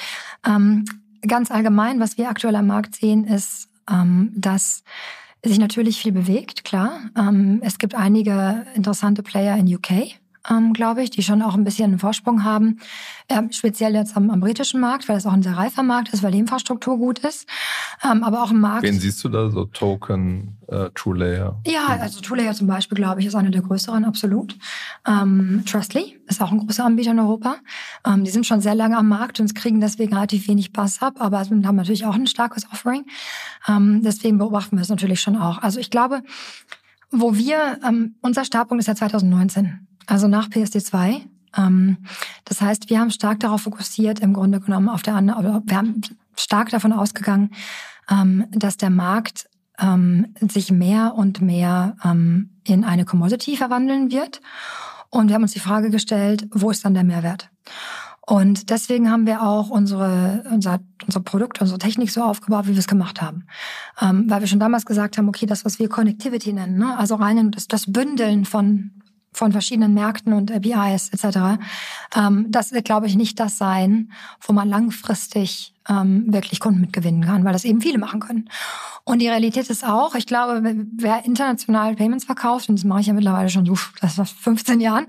[0.45, 0.85] Ähm,
[1.27, 4.83] ganz allgemein, was wir aktuell am Markt sehen, ist, ähm, dass
[5.45, 7.01] sich natürlich viel bewegt, klar.
[7.17, 10.19] Ähm, es gibt einige interessante Player in UK,
[10.51, 12.79] ähm, glaube ich, die schon auch ein bisschen einen Vorsprung haben.
[13.29, 16.23] Ähm, speziell jetzt am, am, britischen Markt, weil das auch ein sehr reifer Markt ist,
[16.23, 17.47] weil die Infrastruktur gut ist.
[18.05, 18.83] Ähm, aber auch im Markt.
[18.83, 19.65] Wen siehst du da so?
[19.67, 21.61] Token, äh, TrueLayer?
[21.67, 24.57] Ja, also TrueLayer zum Beispiel, glaube ich, ist einer der größeren, absolut.
[25.07, 27.57] Ähm, Trustly ist auch ein großer Anbieter in Europa.
[28.07, 31.15] Ähm, die sind schon sehr lange am Markt und kriegen deswegen relativ wenig Bass ab,
[31.19, 33.05] aber haben natürlich auch ein starkes Offering.
[33.67, 35.59] Ähm, deswegen beobachten wir es natürlich schon auch.
[35.63, 36.23] Also ich glaube,
[37.11, 39.87] wo wir, ähm, unser Startpunkt ist ja 2019.
[40.09, 41.21] Also nach PSD2.
[41.57, 41.99] Ähm,
[42.45, 46.01] das heißt, wir haben stark darauf fokussiert, im Grunde genommen auf der anderen, wir haben
[46.35, 47.51] stark davon ausgegangen,
[48.11, 49.49] ähm, dass der Markt
[49.79, 54.41] ähm, sich mehr und mehr ähm, in eine Commodity verwandeln wird.
[55.11, 57.51] Und wir haben uns die Frage gestellt, wo ist dann der Mehrwert?
[58.27, 62.79] Und deswegen haben wir auch unsere, unser, unser Produkt, unsere Technik so aufgebaut, wie wir
[62.79, 63.47] es gemacht haben.
[64.01, 66.97] Ähm, weil wir schon damals gesagt haben, okay, das, was wir Connectivity nennen, ne?
[66.99, 68.93] also rein das, das Bündeln von
[69.33, 71.61] von verschiedenen Märkten und APIs etc.
[72.17, 77.25] Ähm, das wird, glaube ich, nicht das sein, wo man langfristig ähm, wirklich Kunden mitgewinnen
[77.25, 78.51] kann, weil das eben viele machen können.
[79.05, 80.61] Und die Realität ist auch, ich glaube,
[80.97, 84.81] wer international Payments verkauft, und das mache ich ja mittlerweile schon so, das war 15
[84.81, 85.07] Jahren,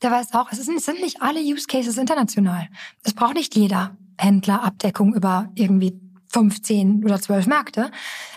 [0.00, 2.68] der weiß auch, es sind, es sind nicht alle Use Cases international.
[3.04, 6.00] Es braucht nicht jeder Händler Abdeckung über irgendwie
[6.32, 7.90] 15 oder 12 Märkte.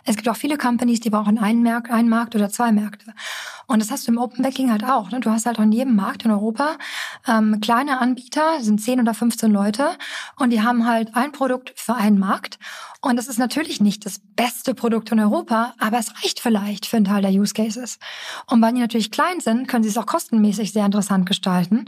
[0.04, 3.14] Es gibt auch viele Companies, die brauchen einen, Markt, einen Markt oder zwei Märkte.
[3.68, 5.10] Und das hast du im Open Banking halt auch.
[5.12, 5.20] Ne?
[5.20, 6.78] Du hast halt an jedem Markt in Europa
[7.28, 9.98] ähm, kleine Anbieter, sind 10 oder 15 Leute
[10.38, 12.60] und die haben halt ein Produkt für einen Markt.
[13.02, 16.98] Und das ist natürlich nicht das beste Produkt in Europa, aber es reicht vielleicht für
[16.98, 18.00] einen Teil der Use Cases.
[18.48, 21.86] Und weil die natürlich klein sind, können sie es auch kostenmäßig sehr interessant gestalten.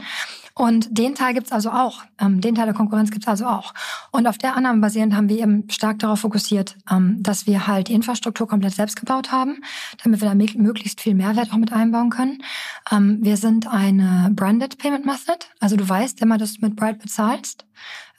[0.58, 2.02] Und den Teil gibt's also auch.
[2.20, 3.72] Ähm, den Teil der Konkurrenz gibt's also auch.
[4.10, 7.86] Und auf der Annahme basierend haben wir eben stark darauf fokussiert, ähm, dass wir halt
[7.86, 9.62] die Infrastruktur komplett selbst gebaut haben,
[10.02, 12.42] damit wir da möglichst viel Mehrwert auch mit einbauen können.
[12.90, 15.46] Ähm, wir sind eine Branded Payment Method.
[15.60, 17.64] Also du weißt immer, dass du mit Bright bezahlst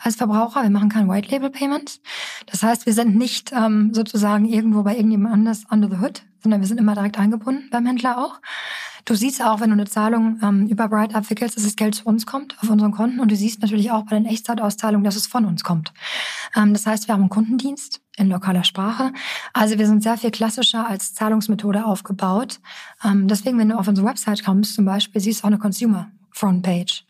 [0.02, 0.64] als Verbraucher.
[0.64, 2.00] Wir machen kein White Label Payment.
[2.46, 6.62] Das heißt, wir sind nicht ähm, sozusagen irgendwo bei irgendjemand anders under the hood, sondern
[6.62, 8.40] wir sind immer direkt eingebunden beim Händler auch.
[9.06, 12.06] Du siehst auch, wenn du eine Zahlung ähm, über Bright abwickelst, dass das Geld zu
[12.06, 13.20] uns kommt, auf unseren Konten.
[13.20, 15.94] Und du siehst natürlich auch bei den Echtzeitauszahlungen, dass es von uns kommt.
[16.56, 19.12] Ähm, das heißt, wir haben einen Kundendienst in lokaler Sprache.
[19.54, 22.60] Also wir sind sehr viel klassischer als Zahlungsmethode aufgebaut.
[23.04, 26.12] Ähm, deswegen, wenn du auf unsere Website kommst zum Beispiel, siehst du auch eine Consumer
[26.32, 27.09] Frontpage.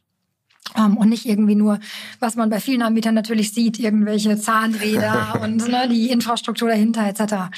[0.77, 1.79] Ähm, und nicht irgendwie nur,
[2.19, 7.49] was man bei vielen Anbietern natürlich sieht, irgendwelche Zahnräder und ne, die Infrastruktur dahinter etc.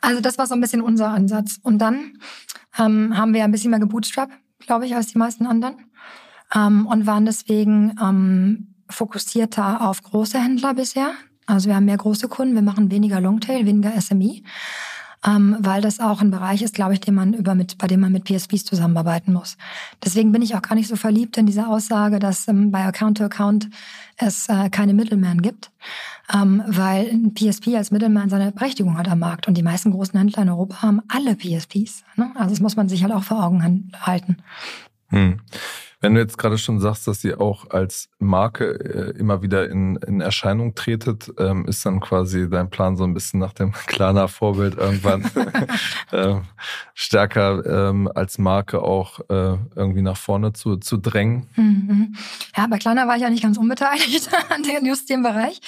[0.00, 1.58] Also das war so ein bisschen unser Ansatz.
[1.62, 2.18] Und dann
[2.78, 5.76] ähm, haben wir ein bisschen mehr gebootstrapped, glaube ich, als die meisten anderen
[6.54, 11.12] ähm, und waren deswegen ähm, fokussierter auf große Händler bisher.
[11.46, 14.42] Also wir haben mehr große Kunden, wir machen weniger Longtail, weniger SME
[15.28, 18.00] ähm, weil das auch ein Bereich ist, glaube ich, den man über mit, bei dem
[18.00, 19.56] man mit PSPs zusammenarbeiten muss.
[20.02, 23.18] Deswegen bin ich auch gar nicht so verliebt in diese Aussage, dass ähm, bei Account
[23.18, 23.68] to Account
[24.16, 25.70] es äh, keine Middleman gibt,
[26.32, 30.18] ähm, weil ein PSP als Middleman seine Berechtigung hat am Markt und die meisten großen
[30.18, 32.04] Händler in Europa haben alle PSPs.
[32.16, 32.30] Ne?
[32.34, 34.38] Also das muss man sich halt auch vor Augen halten.
[35.08, 35.40] Hm.
[36.00, 39.96] Wenn du jetzt gerade schon sagst, dass ihr auch als Marke äh, immer wieder in,
[39.96, 44.76] in Erscheinung tretet, ähm, ist dann quasi dein Plan so ein bisschen nach dem Klarna-Vorbild
[44.76, 45.24] irgendwann
[46.12, 46.36] äh,
[46.94, 51.48] stärker ähm, als Marke auch äh, irgendwie nach vorne zu, zu drängen?
[51.56, 52.14] Mhm.
[52.56, 55.60] Ja, bei Klarna war ich ja nicht ganz unbeteiligt an den, just dem Bereich.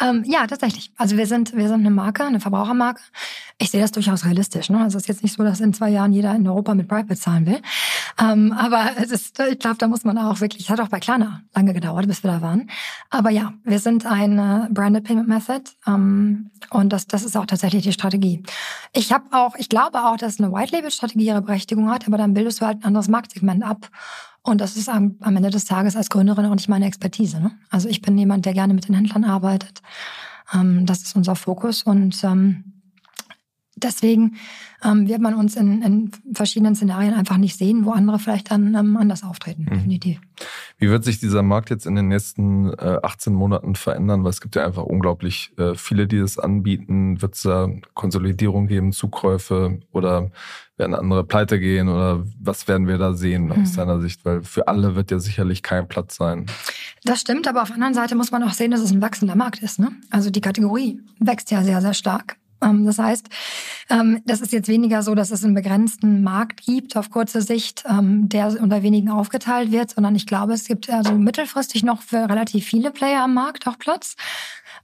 [0.00, 0.92] Ähm, ja, tatsächlich.
[0.96, 3.00] Also wir sind, wir sind eine Marke, eine Verbrauchermarke.
[3.58, 4.70] Ich sehe das durchaus realistisch.
[4.70, 4.80] Ne?
[4.80, 7.06] Also es ist jetzt nicht so, dass in zwei Jahren jeder in Europa mit Bright
[7.06, 7.60] bezahlen will.
[8.20, 11.42] Ähm, aber es ist, ich glaube, da muss man auch wirklich, hat auch bei Klarna
[11.54, 12.68] lange gedauert, bis wir da waren.
[13.10, 17.82] Aber ja, wir sind eine Branded Payment Method ähm, und das, das ist auch tatsächlich
[17.82, 18.42] die Strategie.
[18.92, 22.18] Ich habe auch, ich glaube auch, dass eine White Label Strategie ihre Berechtigung hat, aber
[22.18, 23.88] dann bildest du halt ein anderes Marktsegment ab.
[24.42, 27.40] Und das ist am, am Ende des Tages als Gründerin auch nicht meine Expertise.
[27.40, 27.52] Ne?
[27.70, 29.82] Also ich bin jemand, der gerne mit den Händlern arbeitet.
[30.52, 32.71] Ähm, das ist unser Fokus und ähm,
[33.82, 34.36] deswegen
[34.84, 38.74] ähm, wird man uns in, in verschiedenen Szenarien einfach nicht sehen, wo andere vielleicht dann
[38.74, 39.74] ähm, anders auftreten, mhm.
[39.74, 40.20] definitiv.
[40.78, 44.24] Wie wird sich dieser Markt jetzt in den nächsten äh, 18 Monaten verändern?
[44.24, 47.22] Weil es gibt ja einfach unglaublich äh, viele, die das anbieten.
[47.22, 50.30] Wird es da Konsolidierung geben, Zukäufe oder
[50.76, 53.62] werden andere pleite gehen oder was werden wir da sehen mhm.
[53.62, 54.24] aus deiner Sicht?
[54.24, 56.46] Weil für alle wird ja sicherlich kein Platz sein.
[57.04, 59.36] Das stimmt, aber auf der anderen Seite muss man auch sehen, dass es ein wachsender
[59.36, 59.78] Markt ist.
[59.78, 59.92] Ne?
[60.10, 62.36] Also die Kategorie wächst ja sehr, sehr stark.
[62.62, 63.28] Ähm, das heißt,
[63.90, 67.84] ähm, das ist jetzt weniger so, dass es einen begrenzten Markt gibt auf kurze Sicht,
[67.88, 72.28] ähm, der unter wenigen aufgeteilt wird, sondern ich glaube, es gibt also mittelfristig noch für
[72.28, 74.16] relativ viele Player am Markt auch Platz.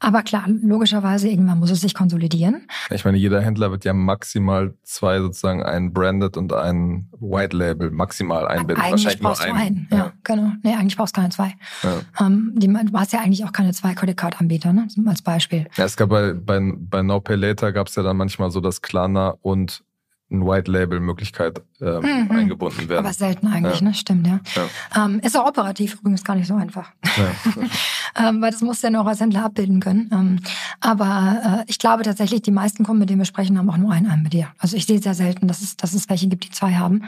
[0.01, 2.69] Aber klar, logischerweise irgendwann muss es sich konsolidieren.
[2.91, 7.91] Ich meine, jeder Händler wird ja maximal zwei sozusagen ein Branded und ein White Label
[7.91, 8.85] maximal einbinden.
[8.85, 9.89] Eigentlich Wahrscheinlich brauchst nur einen.
[9.89, 10.01] Du einen.
[10.01, 10.53] Ja, ja, genau.
[10.63, 11.55] Nee, eigentlich brauchst du keine zwei.
[11.83, 12.27] Ja.
[12.27, 14.87] Ähm, die, du hast ja eigentlich auch keine zwei Credit Card Anbieter, ne?
[15.07, 15.67] Als Beispiel.
[15.77, 18.61] Ja, es gab bei, bei, bei No Pay Later gab es ja dann manchmal so,
[18.61, 19.83] dass Klarna und
[20.31, 22.31] ein White Label Möglichkeit ähm, mhm.
[22.31, 23.05] eingebunden werden.
[23.05, 23.89] Aber selten eigentlich, ja.
[23.89, 23.95] ne?
[23.95, 24.41] Stimmt, ja.
[24.55, 25.05] ja.
[25.05, 26.91] Ähm, ist auch operativ übrigens gar nicht so einfach.
[27.17, 28.29] Ja.
[28.29, 30.11] ähm, weil das muss ja noch als Händler abbilden können.
[30.13, 30.41] Ähm,
[30.81, 33.93] aber äh, ich glaube tatsächlich, die meisten Kunden, mit denen wir sprechen, haben auch nur
[33.93, 34.49] einen Anbieter.
[34.59, 37.05] Also ich sehe sehr selten, dass es, dass es welche gibt, die zwei haben.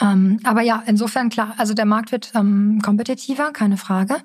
[0.00, 4.16] Ähm, aber ja, insofern klar, also der Markt wird ähm, kompetitiver, keine Frage.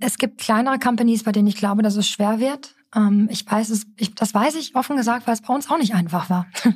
[0.00, 2.74] Es gibt kleinere Companies, bei denen ich glaube, dass es schwer wird.
[2.94, 5.78] Ähm, ich weiß es, ich, das weiß ich offen gesagt, weil es bei uns auch
[5.78, 6.46] nicht einfach war.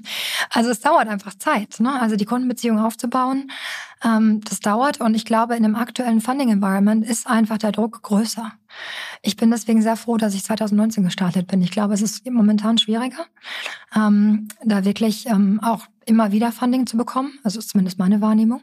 [0.51, 2.01] Also es dauert einfach Zeit, ne?
[2.01, 3.51] Also die Kundenbeziehung aufzubauen,
[4.03, 8.53] ähm, das dauert und ich glaube, in dem aktuellen Funding-Environment ist einfach der Druck größer.
[9.23, 11.61] Ich bin deswegen sehr froh, dass ich 2019 gestartet bin.
[11.63, 13.27] Ich glaube, es ist momentan schwieriger,
[13.95, 17.39] ähm, da wirklich ähm, auch immer wieder Funding zu bekommen.
[17.45, 18.63] Also ist zumindest meine Wahrnehmung.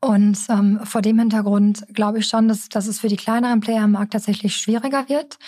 [0.00, 3.84] Und ähm, vor dem Hintergrund glaube ich schon, dass, dass es für die kleineren Player
[3.84, 5.38] im Markt tatsächlich schwieriger wird.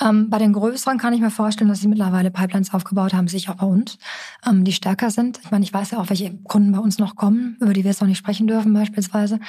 [0.00, 3.48] Ähm, bei den größeren kann ich mir vorstellen, dass sie mittlerweile Pipelines aufgebaut haben, sich
[3.48, 3.98] auch bei uns,
[4.48, 5.40] ähm, die stärker sind.
[5.42, 7.90] Ich meine, ich weiß ja auch, welche Kunden bei uns noch kommen, über die wir
[7.90, 9.40] jetzt noch nicht sprechen dürfen beispielsweise.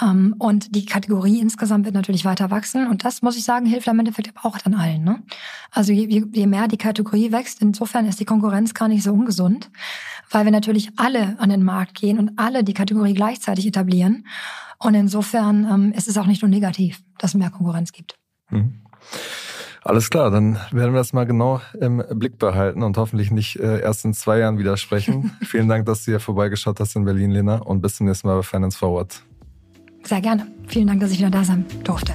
[0.00, 2.88] Ähm, und die Kategorie insgesamt wird natürlich weiter wachsen.
[2.88, 5.04] Und das, muss ich sagen, hilft am Endeffekt auch dann allen.
[5.04, 5.22] Ne?
[5.70, 9.70] Also je, je mehr die Kategorie wächst, insofern ist die Konkurrenz gar nicht so ungesund,
[10.30, 14.26] weil wir natürlich alle an den Markt gehen und alle die Kategorie gleichzeitig etablieren.
[14.78, 18.16] Und insofern ähm, ist es auch nicht nur negativ, dass es mehr Konkurrenz gibt.
[18.50, 18.74] Mhm.
[19.84, 23.80] Alles klar, dann werden wir das mal genau im Blick behalten und hoffentlich nicht äh,
[23.80, 25.32] erst in zwei Jahren widersprechen.
[25.42, 28.36] Vielen Dank, dass du hier vorbeigeschaut hast in Berlin, Lena, und bis zum nächsten Mal
[28.36, 29.22] bei Finance Forward.
[30.04, 30.46] Sehr gerne.
[30.68, 32.14] Vielen Dank, dass ich wieder da sein durfte.